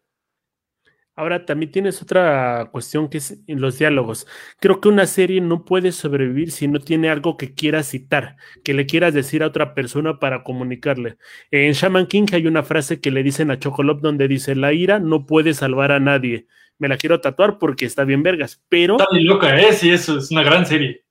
[1.18, 4.26] Ahora también tienes otra cuestión que es en los diálogos.
[4.61, 8.74] Creo que una serie no puede sobrevivir si no tiene algo que quieras citar, que
[8.74, 11.16] le quieras decir a otra persona para comunicarle.
[11.50, 14.98] En Shaman King hay una frase que le dicen a Chocolop donde dice, la ira
[14.98, 16.48] no puede salvar a nadie.
[16.79, 18.97] Me la quiero tatuar porque está bien vergas, pero...
[18.97, 19.73] Está bien loca, ¿eh?
[19.73, 21.07] Sí, eso es una gran serie.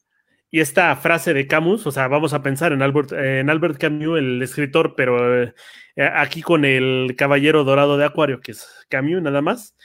[0.56, 4.20] Y esta frase de Camus, o sea, vamos a pensar en Albert, en Albert Camus,
[4.20, 5.54] el escritor, pero eh,
[5.98, 9.76] aquí con el caballero dorado de Acuario, que es Camus nada más.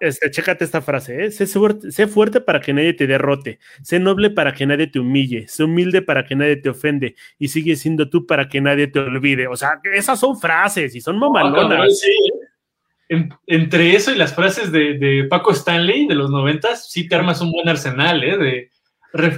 [0.00, 1.30] Este, chécate esta frase, ¿eh?
[1.30, 4.98] sé, fuerte, sé fuerte para que nadie te derrote, sé noble para que nadie te
[4.98, 8.86] humille, sé humilde para que nadie te ofende y sigue siendo tú para que nadie
[8.86, 9.46] te olvide.
[9.46, 12.02] O sea, esas son frases y son mamalonas.
[13.08, 17.50] Entre eso y las frases de, Paco Stanley de los noventas, sí te armas un
[17.50, 18.38] buen arsenal, ¿eh?
[18.38, 18.70] De,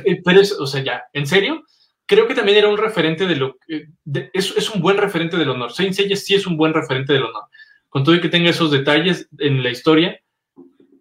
[0.05, 1.65] eh, pero, es, o sea, ya, en serio,
[2.07, 5.73] creo que también era un referente de lo es, es, un buen referente del honor.
[5.73, 7.45] Saint Seiya sí es un buen referente del honor.
[7.89, 10.21] Con todo y que tenga esos detalles en la historia,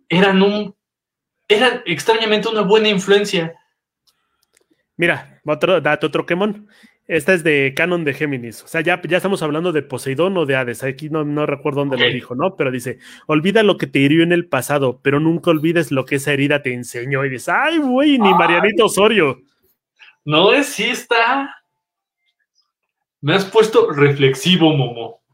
[0.10, 0.76] eran un.
[1.48, 3.54] Eran extrañamente una buena influencia.
[4.98, 6.68] Mira, otro dato, otro Kemon.
[7.08, 8.64] Esta es de Canon de Géminis.
[8.64, 10.84] O sea, ya, ya estamos hablando de Poseidón o de Hades.
[10.84, 12.56] Aquí no, no recuerdo dónde lo dijo, ¿no?
[12.56, 16.16] Pero dice: Olvida lo que te hirió en el pasado, pero nunca olvides lo que
[16.16, 17.24] esa herida te enseñó.
[17.24, 18.18] Y dices: ¡Ay, güey!
[18.18, 19.40] Ni Marianito Osorio.
[20.24, 21.56] No, es sí está.
[23.22, 25.25] Me has puesto reflexivo, Momo.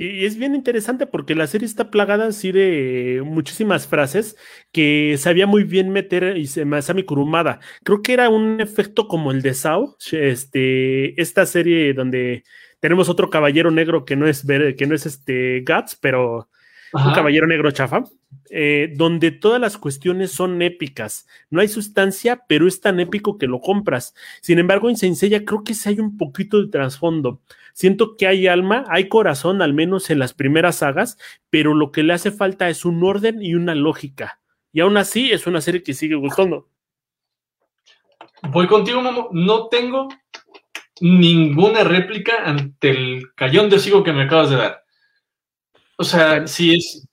[0.00, 4.36] Y es bien interesante porque la serie está plagada así de muchísimas frases
[4.70, 7.58] que sabía muy bien meter y se Masami Kurumada.
[7.82, 12.44] Creo que era un efecto como el de Sao, este, esta serie donde
[12.78, 16.48] tenemos otro caballero negro que no es que no es este Guts, pero
[16.92, 18.04] un caballero negro chafa,
[18.50, 21.26] eh, donde todas las cuestiones son épicas.
[21.50, 24.14] No hay sustancia, pero es tan épico que lo compras.
[24.40, 27.42] Sin embargo, en Senseiya creo que sí hay un poquito de trasfondo.
[27.78, 31.16] Siento que hay alma, hay corazón, al menos en las primeras sagas,
[31.48, 34.40] pero lo que le hace falta es un orden y una lógica.
[34.72, 36.68] Y aún así es una serie que sigue gustando.
[38.50, 39.28] Voy contigo, Momo.
[39.30, 40.08] No tengo
[41.00, 44.82] ninguna réplica ante el cayón de sigo que me acabas de dar.
[45.98, 47.06] O sea, sí es,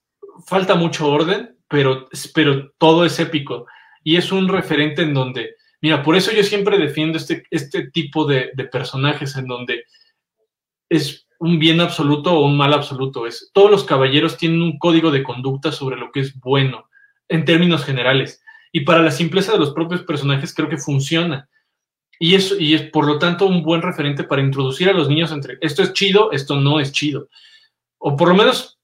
[0.48, 3.66] falta mucho orden, pero, pero todo es épico.
[4.02, 8.26] Y es un referente en donde, mira, por eso yo siempre defiendo este, este tipo
[8.26, 9.84] de, de personajes en donde
[10.88, 13.26] es un bien absoluto o un mal absoluto.
[13.26, 16.88] Es, todos los caballeros tienen un código de conducta sobre lo que es bueno,
[17.28, 18.42] en términos generales.
[18.72, 21.48] Y para la simpleza de los propios personajes creo que funciona.
[22.18, 25.32] Y, eso, y es por lo tanto un buen referente para introducir a los niños
[25.32, 27.28] entre esto es chido, esto no es chido.
[27.98, 28.78] O por lo menos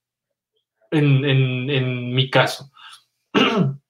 [0.91, 2.71] en, en mi caso.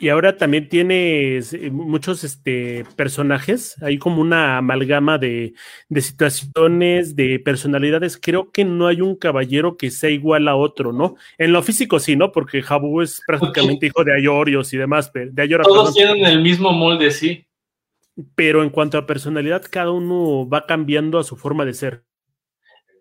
[0.00, 5.54] Y ahora también tienes eh, muchos este, personajes, hay como una amalgama de,
[5.96, 8.18] situaciones, de personalidades.
[8.20, 11.14] Creo que no hay un caballero que sea igual a otro, ¿no?
[11.38, 12.32] En lo físico sí, ¿no?
[12.32, 15.12] Porque Jabu es prácticamente hijo de Ayorios y demás.
[15.12, 17.46] De Todos tienen el mismo molde, sí.
[18.34, 22.04] Pero en cuanto a personalidad, cada uno va cambiando a su forma de ser.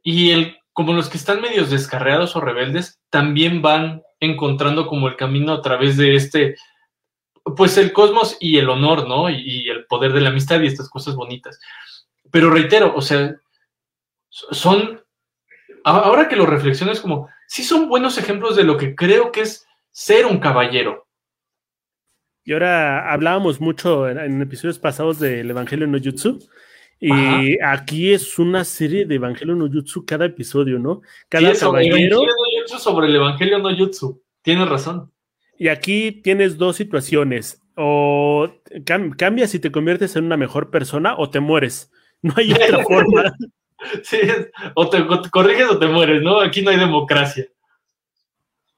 [0.03, 5.15] Y el, como los que están medios descarreados o rebeldes, también van encontrando como el
[5.15, 6.55] camino a través de este
[7.43, 9.29] pues el cosmos y el honor, ¿no?
[9.29, 11.59] Y, el poder de la amistad y estas cosas bonitas.
[12.31, 13.35] Pero reitero, o sea,
[14.29, 15.01] son,
[15.83, 19.67] ahora que lo reflexiones como, sí son buenos ejemplos de lo que creo que es
[19.91, 21.07] ser un caballero.
[22.45, 26.39] Y ahora hablábamos mucho en, episodios pasados del Evangelio no Jutsu.
[26.99, 31.01] Y aquí es una serie de Evangelio no Jutsu cada episodio, ¿no?
[31.27, 32.21] Cada caballero.
[32.79, 34.21] sobre el Evangelio no Jutsu.
[34.41, 35.12] Tienes razón.
[35.57, 37.61] Y aquí tienes dos situaciones.
[37.75, 38.49] O
[39.17, 41.91] cambias y te conviertes en una mejor persona o te mueres.
[42.21, 43.33] No hay otra forma.
[44.03, 44.17] Sí,
[44.75, 46.39] o te, corriges o te mueres, ¿no?
[46.39, 47.45] Aquí no hay democracia.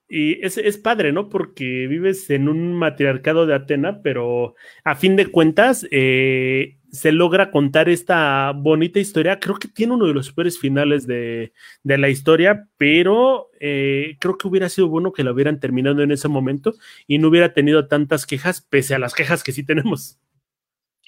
[0.07, 1.29] Y es, es, padre, ¿no?
[1.29, 7.51] Porque vives en un matriarcado de Atena, pero a fin de cuentas, eh, se logra
[7.51, 9.39] contar esta bonita historia.
[9.39, 11.51] Creo que tiene uno de los peores finales de,
[11.83, 16.27] la historia, pero eh, creo que hubiera sido bueno que lo hubieran terminado en ese
[16.27, 16.73] momento
[17.07, 20.19] y no hubiera tenido tantas quejas, pese a las quejas que sí tenemos.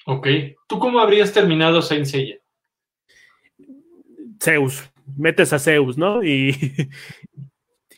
[0.06, 0.28] Ok.
[0.68, 2.36] ¿Tú cómo habrías terminado Saint Seiya?
[4.42, 4.90] Zeus.
[5.16, 6.22] Metes a Zeus, ¿no?
[6.22, 6.54] Y,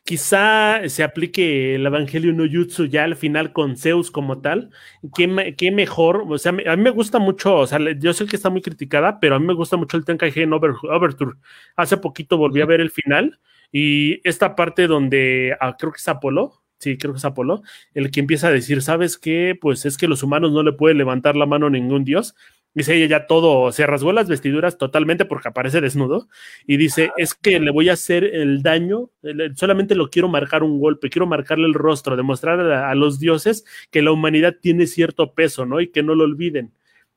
[0.05, 4.71] quizá se aplique el Evangelio no Jutsu ya al final con Zeus como tal.
[5.15, 8.51] Qué, mejor, o sea, a mí me gusta mucho, o sea, yo sé que está
[8.51, 11.37] muy criticada, pero a mí me gusta mucho el Tenkaigen en Overture.
[11.77, 13.39] Hace poquito volví a ver el final
[13.73, 17.63] y esta parte donde ah, creo que es Apolo, sí, creo que es Apolo,
[17.95, 19.57] el que empieza a decir, ¿sabes qué?
[19.61, 22.35] Pues es que los humanos no le pueden levantar la mano a ningún dios.
[22.73, 26.29] Dice ella ya todo, se rasgó las vestiduras totalmente porque aparece desnudo
[26.65, 29.11] y dice, es que le voy a hacer el daño,
[29.57, 34.03] solamente lo quiero marcar un golpe, quiero marcarle el rostro, demostrar a, los dioses que
[34.03, 35.81] la humanidad tiene cierto peso, ¿no?
[35.81, 36.73] Y que no lo olviden.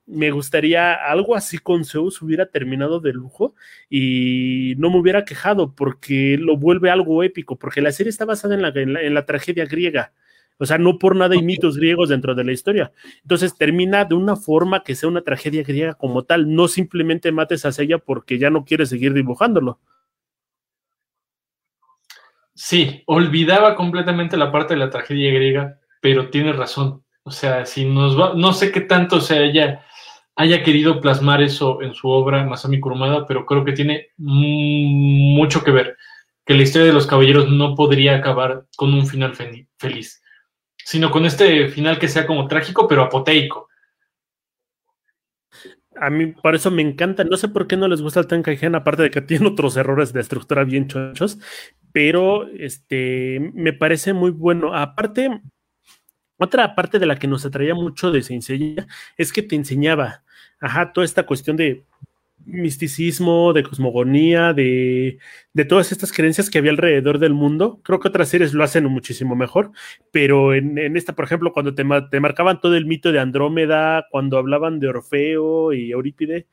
[0.08, 3.54] Me gustaría algo así con Zeus hubiera terminado de lujo
[3.90, 8.56] y no me hubiera quejado porque lo vuelve algo épico, porque la serie está basada
[8.56, 10.14] en la, en la tragedia griega
[10.64, 12.94] o sea, no por nada hay mitos griegos dentro de la historia.
[13.22, 17.66] Entonces termina de una forma que sea una tragedia griega como tal, no simplemente mates
[17.66, 19.82] a Sella porque ya no quieres seguir dibujándolo.
[22.56, 27.04] Sí, olvidaba completamente la parte de la tragedia griega, pero tiene razón.
[27.24, 29.84] O sea, si nos va, no sé qué tanto se haya,
[30.38, 35.72] haya querido plasmar eso en su obra Masami Kurumada, pero creo que tiene mucho que
[35.72, 35.98] ver.
[36.46, 39.36] Que la historia de los caballeros no podría acabar con un final
[39.78, 40.23] feliz
[40.84, 43.70] sino con este final que sea como trágico, pero apoteico.
[45.96, 48.76] A mí por eso me encanta, no sé por qué no les gusta el Tenkaigen,
[48.76, 51.40] aparte de que tiene otros errores de estructura bien chonchos,
[51.92, 54.76] pero este me parece muy bueno.
[54.76, 55.42] Aparte,
[56.38, 60.24] otra parte de la que nos atraía mucho de Seiya es que te enseñaba,
[60.60, 61.86] ajá, toda esta cuestión de
[62.46, 65.18] misticismo, de cosmogonía, de,
[65.68, 67.80] todas estas creencias que había alrededor del mundo.
[67.84, 69.72] Creo que otras series lo hacen muchísimo mejor,
[70.12, 74.38] pero en, esta, por ejemplo, cuando te, te, marcaban todo el mito de Andrómeda, cuando
[74.38, 76.48] hablaban de Orfeo y Eurípide,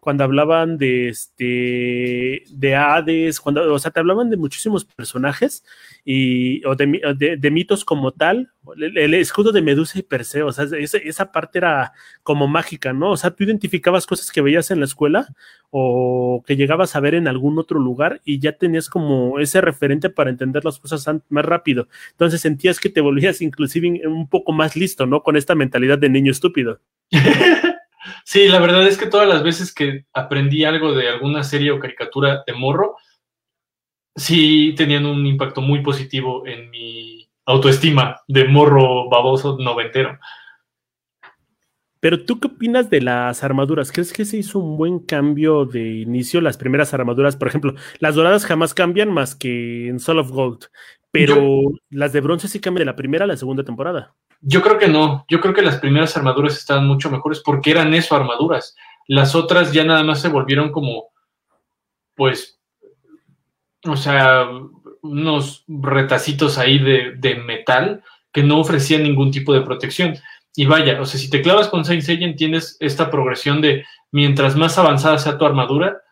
[0.00, 5.62] cuando hablaban de este de Hades, cuando, o sea, te hablaban de muchísimos personajes
[6.04, 10.96] y o de, mitos como tal, el, escudo de Medusa y Perseo, o sea, esa,
[10.98, 13.10] esa, parte era como mágica, ¿no?
[13.10, 15.28] O sea, tú identificabas cosas que veías en la escuela
[15.68, 20.08] o que llegabas a ver en algún otro lugar y ya tenías como ese referente
[20.08, 21.88] para entender las cosas más rápido.
[22.12, 25.22] Entonces sentías que te volvías inclusive un poco más listo, ¿no?
[25.22, 26.80] Con esta mentalidad de niño estúpido.
[28.24, 31.78] Sí, la verdad es que todas las veces que aprendí algo de alguna serie o
[31.78, 32.96] caricatura de morro,
[34.16, 40.18] sí tenían un impacto muy positivo en mi autoestima de morro baboso noventero.
[42.00, 43.92] Pero tú qué opinas de las armaduras?
[43.92, 46.40] ¿Crees que se hizo un buen cambio de inicio?
[46.40, 50.66] Las primeras armaduras, por ejemplo, las doradas jamás cambian más que en Soul of Gold,
[51.10, 51.60] pero
[51.90, 54.14] las de bronce sí cambian de la primera a la segunda temporada.
[54.40, 55.24] Yo creo que no.
[55.28, 58.74] Yo creo que las primeras armaduras estaban mucho mejores porque eran eso, armaduras.
[59.06, 61.08] Las otras ya nada más se volvieron como,
[62.14, 62.60] pues,
[63.84, 64.48] o sea,
[65.02, 70.16] unos retacitos ahí de, metal que no ofrecían ningún tipo de protección.
[70.54, 74.56] Y vaya, o sea, si te clavas con Saint Seiya, tienes esta progresión de mientras
[74.56, 76.02] más avanzada sea tu armadura,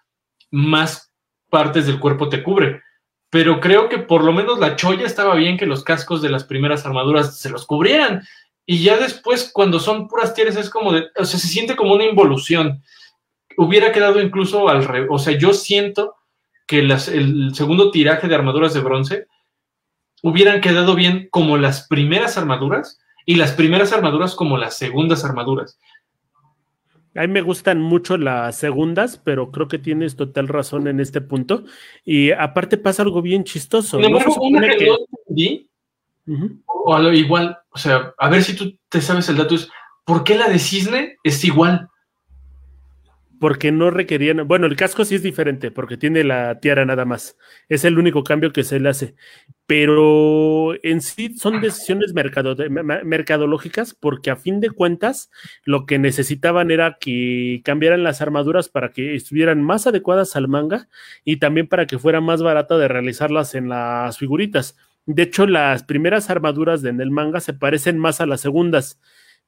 [0.50, 1.12] más
[1.50, 2.82] partes del cuerpo te cubre.
[3.30, 6.44] Pero creo que por lo menos la cholla estaba bien que los cascos de las
[6.44, 8.22] primeras armaduras se los cubrieran.
[8.64, 11.94] Y ya después, cuando son puras tierras, es como de, o sea, se siente como
[11.94, 12.82] una involución.
[13.56, 15.08] Hubiera quedado incluso al revés.
[15.10, 16.16] O sea, yo siento
[16.66, 19.26] que las, el segundo tiraje de armaduras de bronce
[20.22, 25.78] hubieran quedado bien como las primeras armaduras y las primeras armaduras como las segundas armaduras.
[27.18, 31.20] A mí me gustan mucho las segundas, pero creo que tienes total razón en este
[31.20, 31.64] punto.
[32.04, 33.98] Y aparte pasa algo bien chistoso.
[33.98, 34.08] ¿no?
[34.40, 35.68] una que, no entendí,
[36.66, 39.68] o igual, o sea, a ver si tú te sabes el dato, es
[40.04, 41.88] ¿por qué la de cisne es igual?
[43.38, 47.36] Porque no requerían, bueno, el casco sí es diferente, porque tiene la tiara nada más.
[47.68, 49.14] Es el único cambio que se le hace.
[49.66, 55.30] Pero en sí son decisiones mercadológicas, porque a fin de cuentas
[55.64, 60.88] lo que necesitaban era que cambiaran las armaduras para que estuvieran más adecuadas al manga
[61.24, 64.76] y también para que fuera más barata de realizarlas en las figuritas.
[65.06, 68.98] De hecho, las primeras armaduras en el manga se parecen más a las segundas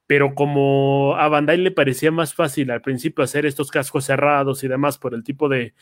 [0.07, 4.67] pero como a Bandai le parecía más fácil al principio hacer estos cascos cerrados y
[4.67, 5.73] demás por el tipo de,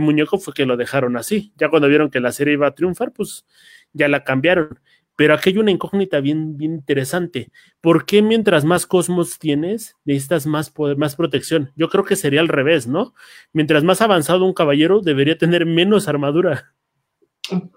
[0.00, 1.52] muñeco, fue que lo dejaron así.
[1.56, 3.46] Ya cuando vieron que la serie iba a triunfar, pues
[3.92, 4.80] ya la cambiaron.
[5.16, 7.50] Pero aquí hay una incógnita bien, bien interesante.
[7.80, 11.72] ¿Por qué mientras más cosmos tienes, necesitas más poder, más protección?
[11.74, 13.14] Yo creo que sería al revés, ¿no?
[13.52, 16.75] Mientras más avanzado un caballero, debería tener menos armadura.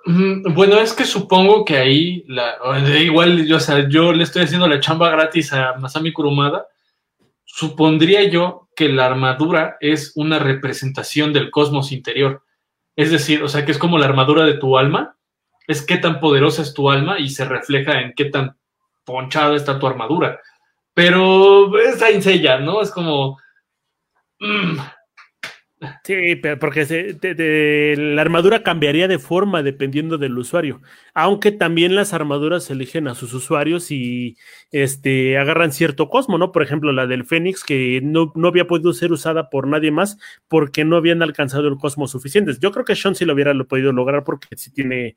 [0.06, 2.58] Bueno, es que supongo que ahí, la,
[3.00, 6.68] igual, yo, o sea, yo le estoy haciendo la chamba gratis a Masami Kurumada.
[7.46, 12.44] Supondría yo que la armadura es una representación del cosmos interior.
[12.96, 15.16] Es decir, o sea, que es como la armadura de tu alma.
[15.68, 18.58] Es qué tan poderosa es tu alma y se refleja en qué tan
[19.06, 20.40] ponchada está tu armadura.
[20.94, 22.82] Pero es Seiya, ¿no?
[22.82, 23.38] Es como.
[24.40, 24.80] Mm,
[26.04, 30.82] Sí, pero porque la armadura cambiaría de forma dependiendo del usuario,
[31.14, 34.36] aunque también las armaduras eligen a sus usuarios y
[34.72, 36.52] este, agarran cierto cosmo, ¿no?
[36.52, 40.18] Por ejemplo, la del Fénix, que no, había podido ser usada por nadie más
[40.50, 42.60] porque no habían alcanzado el cosmo suficientes.
[42.60, 45.16] Yo creo que Sean sí lo hubiera podido lograr porque sí tiene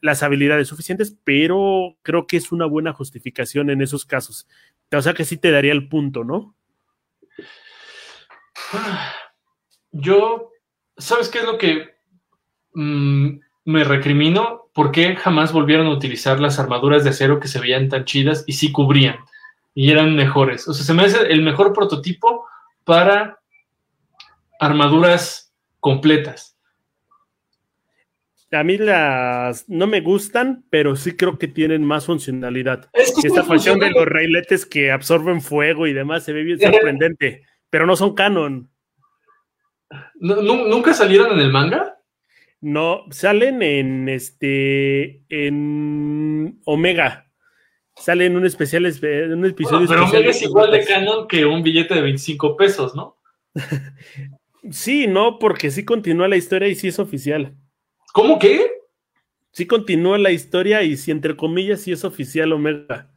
[0.00, 4.48] las habilidades suficientes, pero creo que es una buena justificación en esos casos.
[4.90, 6.56] O sea que sí te daría el punto, ¿no?
[9.92, 10.50] Yo,
[10.96, 11.94] ¿sabes qué es lo que
[12.74, 14.70] mm, me recrimino?
[14.72, 18.44] ¿Por qué jamás volvieron a utilizar las armaduras de acero que se veían tan chidas
[18.46, 19.16] y sí cubrían?
[19.74, 20.66] Y eran mejores.
[20.68, 22.46] O sea, se me hace el mejor prototipo
[22.84, 23.40] para
[24.58, 26.56] armaduras completas.
[28.52, 32.90] A mí las no me gustan, pero sí creo que tienen más funcionalidad.
[32.92, 37.86] Esta función de los railetes que absorben fuego y demás se ve bien sorprendente, pero
[37.86, 38.68] no son canon.
[40.14, 41.98] ¿Nunca salieron en el manga?
[42.60, 47.30] No, salen en este en Omega.
[47.96, 51.62] Salen en un especial en un episodio pero Omega es igual de canon que un
[51.62, 53.18] billete de 25 pesos, ¿no?
[54.70, 57.54] sí, no, porque sí continúa la historia y sí es oficial.
[58.12, 58.70] ¿Cómo que?
[59.52, 63.10] Sí continúa la historia y sí, entre comillas, sí es oficial Omega.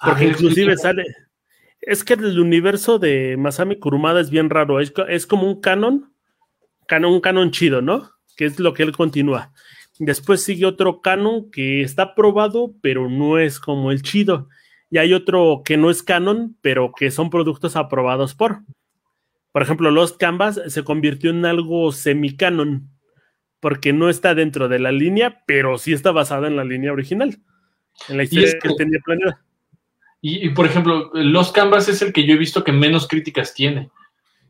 [0.00, 1.04] Porque inclusive sale,
[1.88, 4.78] es que el universo de Masami Kurumada es bien raro.
[4.78, 6.12] Es, como un canon,
[6.86, 8.10] canon, un canon chido, ¿no?
[8.36, 9.54] Que es lo que él continúa.
[9.98, 14.50] Después sigue otro canon que está probado, pero no es como el chido.
[14.90, 18.60] Y hay otro que no es canon, pero que son productos aprobados por.
[19.50, 22.90] Por ejemplo, Lost Canvas se convirtió en algo semi-canon,
[23.60, 27.38] porque no está dentro de la línea, pero sí está basada en la línea original,
[28.10, 29.47] en la historia que tenía planeada.
[30.20, 33.90] Y, por ejemplo, Los Canvas es el que yo he visto que menos críticas tiene.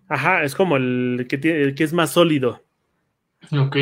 [0.08, 2.62] Ajá, es como el que, tiene, el que es más sólido.
[3.52, 3.76] Ok.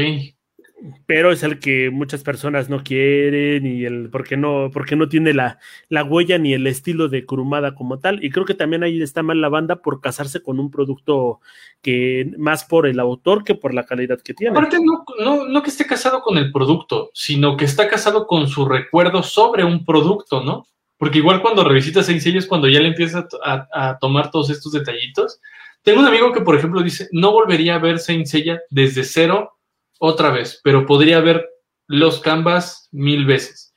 [1.06, 5.32] Pero es el que muchas personas no quieren y el porque no, porque no tiene
[5.32, 5.58] la,
[5.88, 8.22] la, huella ni el estilo de Kurumada como tal.
[8.22, 11.40] Y creo que también ahí está mal la banda por casarse con un producto
[11.80, 14.50] que más por el autor que por la calidad que tiene.
[14.50, 18.48] Aparte, no, no, no que esté casado con el producto, sino que está casado con
[18.48, 20.66] su recuerdo sobre un producto, ¿no?
[20.98, 25.40] Porque igual cuando revisitas Saint es cuando ya le empiezas a, tomar todos estos detallitos.
[25.82, 29.58] Tengo un amigo que, por ejemplo, dice, no volvería a ver Saint Seiya desde cero
[29.98, 31.48] otra vez, pero podría ver
[31.86, 33.74] los canvas mil veces.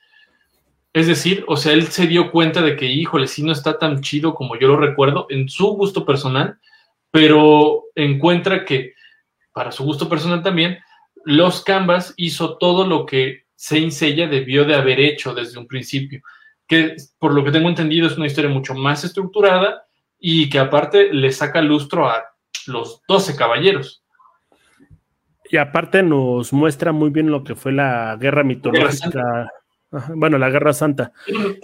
[0.92, 4.00] Es decir, o sea, él se dio cuenta de que, híjole, sí no está tan
[4.00, 6.58] chido como yo lo recuerdo en su gusto personal,
[7.10, 8.94] pero encuentra que,
[9.52, 10.78] para su gusto personal también,
[11.24, 16.22] los canvas hizo todo lo que Saint Seiya debió de haber hecho desde un principio,
[16.70, 19.86] que por lo que tengo entendido es una historia mucho más estructurada
[20.20, 22.24] y que aparte le saca lustro a
[22.68, 24.04] los 12 caballeros.
[25.50, 29.50] Y aparte nos muestra muy bien lo que fue la guerra mitológica,
[30.14, 31.12] bueno, la guerra santa.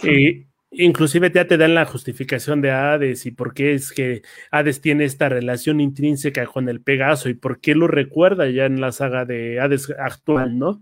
[0.03, 4.81] y inclusive ya te dan la justificación de Hades y por qué es que Hades
[4.81, 8.91] tiene esta relación intrínseca con el Pegaso y por qué lo recuerda ya en la
[8.91, 10.81] saga de Hades actual, ¿no?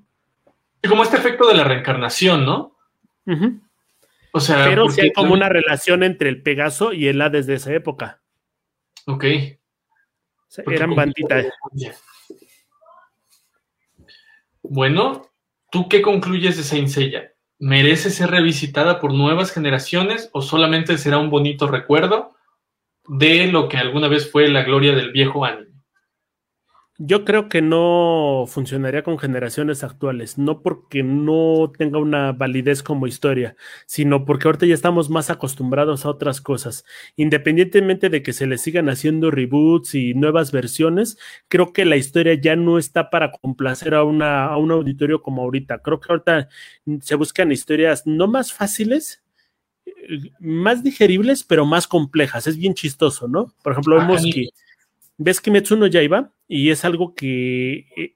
[0.81, 2.75] Y como este efecto de la reencarnación, ¿no?
[4.35, 7.53] O sea, pero sí hay como una relación entre el Pegaso y el Hades de
[7.53, 8.21] esa época.
[9.05, 9.23] Ok.
[10.67, 11.45] eran banditas.
[14.61, 15.31] Bueno,
[15.71, 17.31] ¿tú qué concluyes de Saint Seiya?
[17.59, 22.35] ¿Merece ser revisitada por nuevas generaciones o solamente será un bonito recuerdo
[23.07, 25.64] de lo que alguna vez fue la gloria del viejo anime?
[26.97, 33.05] Yo creo que no funcionaría con generaciones actuales, no porque no tenga una validez como
[33.05, 36.85] historia, sino porque ahorita ya estamos más acostumbrados a otras cosas.
[37.17, 41.17] Independientemente de que se le sigan haciendo reboots y nuevas versiones,
[41.49, 45.41] creo que la historia ya no está para complacer a, una, a un auditorio como
[45.41, 45.79] ahorita.
[45.79, 46.47] Creo que ahorita
[47.01, 49.21] se buscan historias no más fáciles,
[49.85, 52.47] eh, más digeribles, pero más complejas.
[52.47, 53.53] Es bien chistoso, ¿no?
[53.63, 54.47] Por ejemplo, vemos que
[55.17, 58.15] ves que Metsuno ya iba y es algo que eh,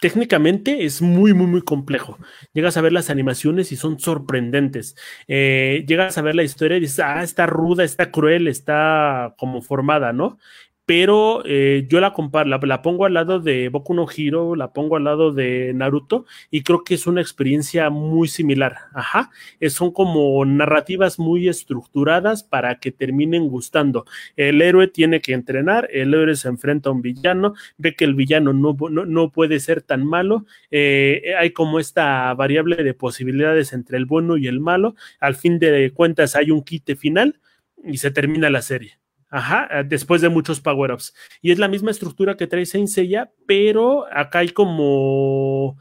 [0.00, 2.18] técnicamente es muy, muy, muy complejo.
[2.52, 4.96] Llegas a ver las animaciones y son sorprendentes.
[5.28, 9.62] Eh, llegas a ver la historia y dices, ah, está ruda, está cruel, está como
[9.62, 10.38] formada, ¿no?
[10.84, 14.96] Pero eh, yo la comparo, la, pongo al lado de Boku no Hiro, la pongo
[14.96, 18.76] al lado de Naruto y creo que es una experiencia muy similar.
[18.92, 19.30] Ajá,
[19.68, 24.04] son como narrativas muy estructuradas para que terminen gustando.
[24.36, 28.14] El héroe tiene que entrenar, el héroe se enfrenta a un villano, ve que el
[28.14, 33.98] villano no, no, puede ser tan malo, eh, hay como esta variable de posibilidades entre
[33.98, 37.40] el bueno y el malo, al fin de cuentas hay un quite final
[37.84, 39.01] y se termina la serie.
[39.32, 41.14] Ajá, eh, después de muchos power-ups.
[41.40, 45.78] Y es la misma estructura que trae Saint Seiya, pero acá hay como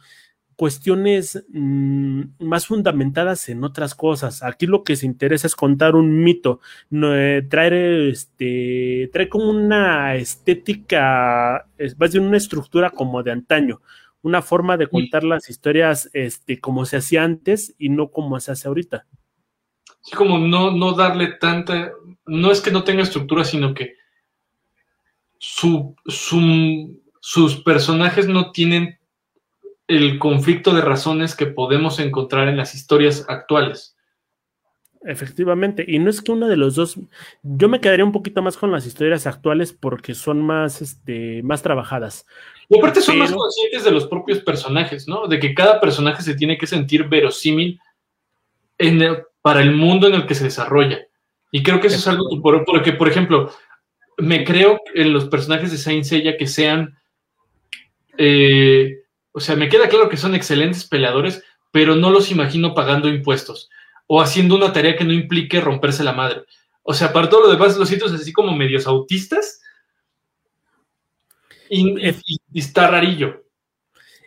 [0.55, 4.41] cuestiones mm, más fundamentadas en otras cosas.
[4.41, 6.61] Aquí lo que se interesa es contar un mito,
[6.93, 13.81] eh, traer este, trae como una estética, es más una estructura como de antaño,
[14.21, 18.53] una forma de contar las historias este, como se hacía antes y no como se
[18.53, 19.07] hace ahorita.
[20.01, 21.91] Sí, como no, no darle tanta,
[22.25, 23.95] no es que no tenga estructura, sino que
[25.37, 28.99] su, sus personajes no tienen
[29.87, 33.95] el conflicto de razones que podemos encontrar en las historias actuales.
[35.03, 36.95] Efectivamente, y no es que uno de los dos,
[37.41, 41.63] yo me quedaría un poquito más con las historias actuales porque son más, este, más
[41.63, 42.27] trabajadas.
[42.69, 45.27] Y aparte son más conscientes de los propios personajes, ¿no?
[45.27, 47.79] De que cada personaje se tiene que sentir verosímil
[48.77, 50.99] en el, para el mundo en el que se desarrolla.
[51.51, 52.27] Y creo que eso es algo
[52.65, 53.51] porque, por ejemplo,
[54.17, 56.97] me creo en los personajes de Saint Seiya que sean,
[58.17, 63.09] eh, o sea, me queda claro que son excelentes peleadores, pero no los imagino pagando
[63.09, 63.69] impuestos
[64.07, 66.43] o haciendo una tarea que no implique romperse la madre.
[66.83, 69.61] O sea, para todo lo demás, los sitios así como medios autistas
[71.69, 73.43] y, y está rarillo.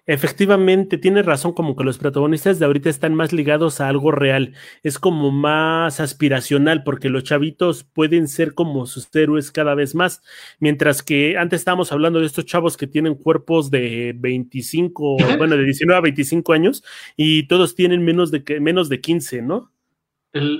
[0.06, 4.52] Efectivamente, tiene razón, como que los protagonistas de ahorita están más ligados a algo real,
[4.82, 10.22] es como más aspiracional, porque los chavitos pueden ser como sus héroes cada vez más,
[10.58, 15.64] mientras que antes estábamos hablando de estos chavos que tienen cuerpos de 25, bueno, de
[15.64, 16.84] 19 a 25 años,
[17.16, 19.70] y todos tienen menos de, menos de 15, ¿no?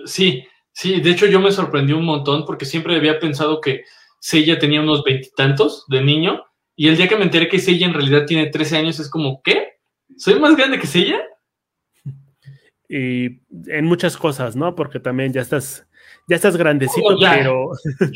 [0.06, 3.82] sí, sí, de hecho yo me sorprendí un montón porque siempre había pensado que
[4.20, 6.44] Seiya tenía unos veintitantos de niño
[6.76, 9.40] y el día que me enteré que Seiya en realidad tiene 13 años, es como,
[9.42, 9.78] ¿qué?
[10.16, 11.20] ¿Soy más grande que Seiya?
[12.88, 14.74] Y en muchas cosas, ¿no?
[14.74, 15.86] Porque también ya estás,
[16.28, 17.70] ya estás grandecito, oh, pero.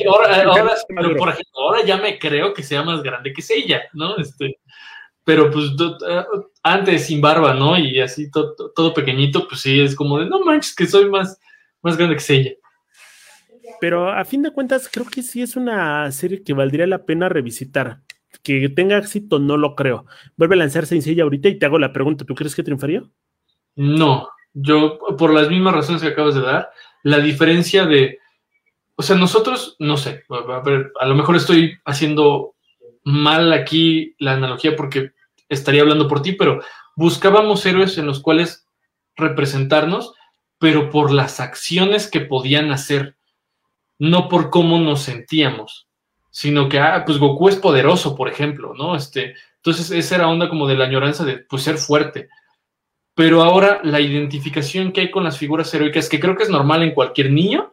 [0.08, 0.74] Ahora,
[1.18, 4.16] por ejemplo, ahora ya me creo que sea más grande que Seiya, ¿no?
[4.16, 4.58] Este,
[5.24, 5.66] pero pues
[6.08, 6.24] eh,
[6.62, 7.78] antes sin barba, ¿no?
[7.78, 11.40] Y así todo, pequeñito, pues sí, es como de, no manches, que soy más,
[11.80, 12.52] más grande que Seiya.
[13.80, 17.28] Pero a fin de cuentas, creo que sí es una serie que valdría la pena
[17.28, 18.00] revisitar
[18.42, 20.06] que tenga éxito, no lo creo.
[20.36, 23.02] Vuelve a lanzarse en ahorita y te hago la pregunta, ¿tú crees que triunfaría?
[23.76, 26.70] No, yo por las mismas razones que acabas de dar,
[27.02, 28.18] la diferencia de,
[28.96, 32.54] o sea, nosotros, no sé, a, ver, a lo mejor estoy haciendo
[33.04, 35.12] mal aquí la analogía porque
[35.48, 36.60] estaría hablando por ti, pero
[36.96, 38.66] buscábamos héroes en los cuales
[39.16, 40.14] representarnos,
[40.58, 43.16] pero por las acciones que podían hacer,
[43.98, 45.87] no por cómo nos sentíamos
[46.30, 48.94] sino que, ah, pues Goku es poderoso, por ejemplo, ¿no?
[48.96, 52.28] Este, entonces, esa era onda como de la añoranza de, pues, ser fuerte.
[53.14, 56.84] pero ahora la identificación que hay con las figuras heroicas, que creo que es normal
[56.84, 57.72] en cualquier niño,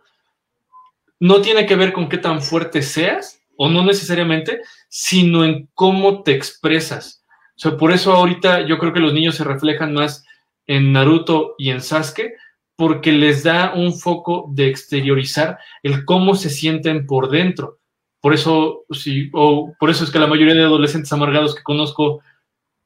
[1.19, 6.23] no tiene que ver con qué tan fuerte seas, o no necesariamente, sino en cómo
[6.23, 7.23] te expresas.
[7.55, 10.25] O sea, por eso ahorita yo creo que los niños se reflejan más
[10.65, 12.33] en Naruto y en Sasuke,
[12.75, 17.77] porque les da un foco de exteriorizar el cómo se sienten por dentro.
[18.25, 22.23] Por eso, sí, o por eso es que la mayoría de adolescentes amargados que conozco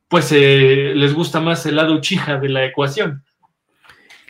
[0.10, 3.24] pues eh, les gusta más el lado chija de la ecuación.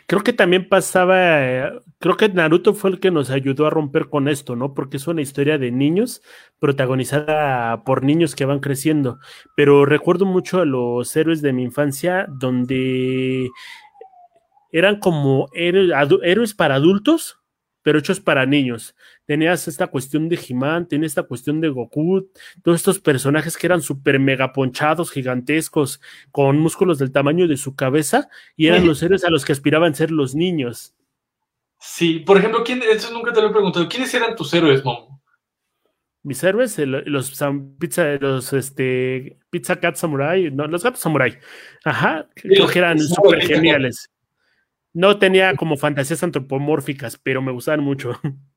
[0.06, 4.28] Creo que también pasaba, creo que Naruto fue el que nos ayudó a romper con
[4.28, 4.72] esto, ¿no?
[4.72, 6.22] Porque es una historia de niños
[6.60, 9.18] protagonizada por niños que van creciendo.
[9.56, 13.50] Pero recuerdo mucho a los héroes de mi infancia donde
[14.70, 17.40] eran como héroes para adultos,
[17.82, 18.94] pero hechos para niños.
[19.30, 22.28] Tenías esta cuestión de He-Man, tenías esta cuestión de Goku,
[22.64, 26.00] todos estos personajes que eran súper mega ponchados, gigantescos,
[26.32, 29.94] con músculos del tamaño de su cabeza, y eran los héroes a los que aspiraban
[29.94, 30.96] ser los niños.
[31.78, 35.22] Sí, por ejemplo, ¿quién, eso nunca te lo he preguntado, ¿quiénes eran tus héroes, Momo?
[36.24, 37.40] Mis héroes, los
[37.78, 41.38] pizza, los este, Pizza Cat Samurai, no, los gatos Samurai.
[41.84, 44.10] Ajá, creo que eran súper geniales.
[44.92, 48.20] No tenía como fantasías antropomórficas, pero me gustaban mucho.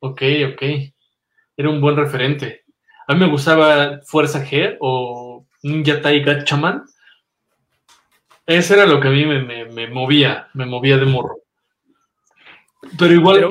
[0.00, 0.22] Ok,
[0.52, 0.62] ok.
[1.56, 2.64] Era un buen referente.
[3.06, 6.84] A mí me gustaba Fuerza G o Ninja Tai Gatchaman.
[8.46, 11.36] Ese era lo que a mí me, movía, me movía de morro.
[12.98, 13.46] Pero igual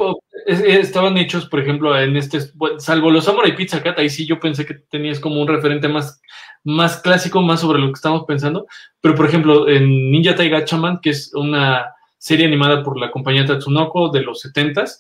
[0.47, 2.39] estaban hechos, por ejemplo, en este,
[2.80, 6.22] salvo los Samurai Pizza Cat, ahí sí yo pensé que tenías como un referente más,
[6.64, 8.66] más clásico, más sobre lo que estamos pensando.
[9.02, 13.45] Pero, por ejemplo, en Ninja Tai Gatchaman, que es una serie animada por la compañía
[13.45, 15.00] Tatsunoko de los 70s,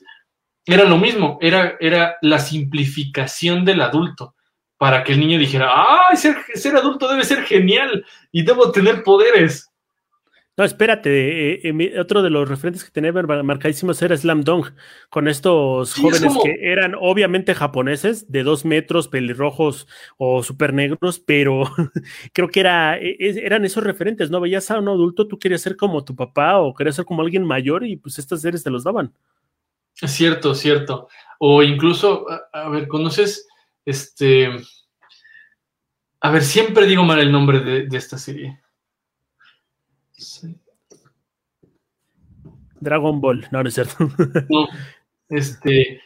[0.65, 4.35] era lo mismo, era, era la simplificación del adulto
[4.77, 9.03] para que el niño dijera, ¡ay, ser, ser adulto debe ser genial y debo tener
[9.03, 9.69] poderes!
[10.59, 14.67] No, espérate, eh, eh, otro de los referentes que tenía marcadísimos era Slam Dunk,
[15.09, 19.87] con estos jóvenes que eran obviamente japoneses, de dos metros, pelirrojos
[20.17, 21.63] o super negros, pero
[22.33, 24.41] creo que era, e, eran esos referentes, ¿no?
[24.41, 27.45] Veías a un adulto, tú querías ser como tu papá o querías ser como alguien
[27.45, 29.13] mayor y pues estas series te los daban.
[30.05, 31.09] Cierto, cierto.
[31.39, 33.47] O incluso, a, ver, ¿conoces
[33.85, 34.49] este...
[36.21, 38.59] A ver, siempre digo mal el nombre de esta serie.
[42.79, 43.95] Dragon Ball, no, no es cierto.
[44.49, 44.67] no,
[45.29, 46.01] este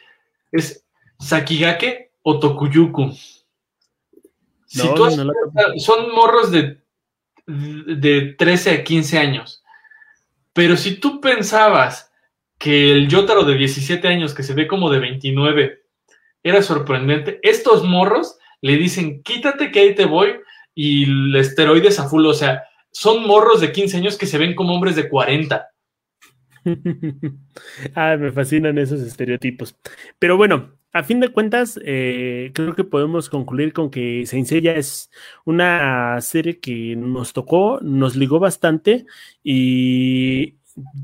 [0.52, 0.84] es
[1.18, 3.12] Sakigake o Tokuyuku.
[5.78, 6.80] son morros de,
[7.46, 9.62] de 13 a 15 años.
[10.52, 12.10] Pero si tú pensabas
[12.64, 15.82] que el Yotaro de 17 años, que se ve como de 29,
[16.42, 20.36] era sorprendente, estos morros le dicen, quítate que ahí te voy,
[20.74, 24.54] y el esteroides a full, o sea, son morros de 15 años que se ven
[24.54, 25.68] como hombres de 40.
[27.94, 29.76] ah, me fascinan esos estereotipos.
[30.18, 34.74] Pero bueno, a fin de cuentas, eh, creo que podemos concluir con que Saint Seiya
[34.74, 35.10] es
[35.44, 39.04] una serie que nos tocó, nos ligó bastante
[39.42, 40.54] y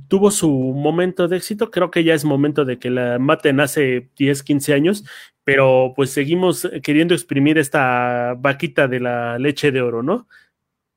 [0.09, 1.71] tuvo su momento de éxito.
[1.71, 5.05] Creo que ya es momento de que la maten hace 10, 15 años,
[5.45, 10.29] pero pues seguimos queriendo exprimir esta vaquita de la leche de oro, ¿no?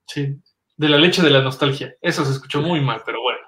[0.08, 0.38] Sí
[0.78, 1.96] de la leche de la nostalgia.
[2.02, 3.40] Eso se escuchó muy mal, pero bueno.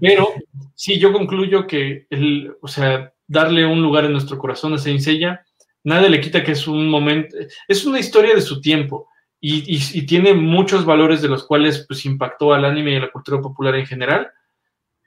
[0.00, 0.28] Pero
[0.74, 5.00] sí, yo concluyo que, el, o sea, darle un lugar en nuestro corazón a Saint
[5.00, 5.44] Seiya,
[5.84, 7.36] nada le quita que es un momento,
[7.68, 9.08] es una historia de su tiempo
[9.40, 13.40] y, tiene muchos valores de los cuales pues impactó al anime y a la cultura
[13.40, 14.30] popular en general,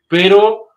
[0.07, 0.69] pero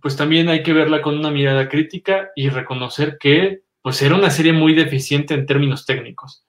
[0.00, 4.30] pues también hay que verla con una mirada crítica y reconocer que pues era una
[4.30, 6.44] serie muy deficiente en términos técnicos.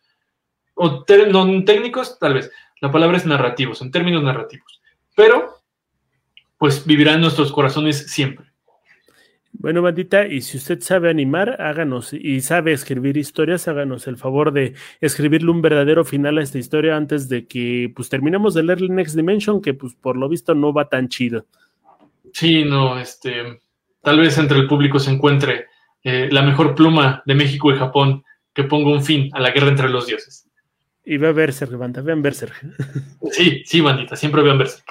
[0.76, 2.52] O no técnicos, tal vez,
[2.82, 4.82] la palabra es narrativos, en términos narrativos.
[5.16, 5.60] Pero,
[6.58, 8.53] pues vivirá en nuestros corazones siempre.
[9.54, 14.52] Bueno, bandita, y si usted sabe animar, háganos, y sabe escribir historias, háganos el favor
[14.52, 18.82] de escribirle un verdadero final a esta historia antes de que, pues, terminemos de leer
[18.90, 21.46] Next Dimension, que, pues, por lo visto no va tan chido.
[22.34, 23.62] Sí, no, este,
[24.02, 25.68] tal vez entre el público se encuentre
[26.04, 28.24] eh, la mejor pluma de México y Japón
[28.54, 30.50] que ponga un fin a la guerra entre los dioses.
[31.06, 32.54] Y ve a Berserk, banda, vean Berserk.
[33.32, 34.86] Sí, sí, bandita, siempre vean Berserk.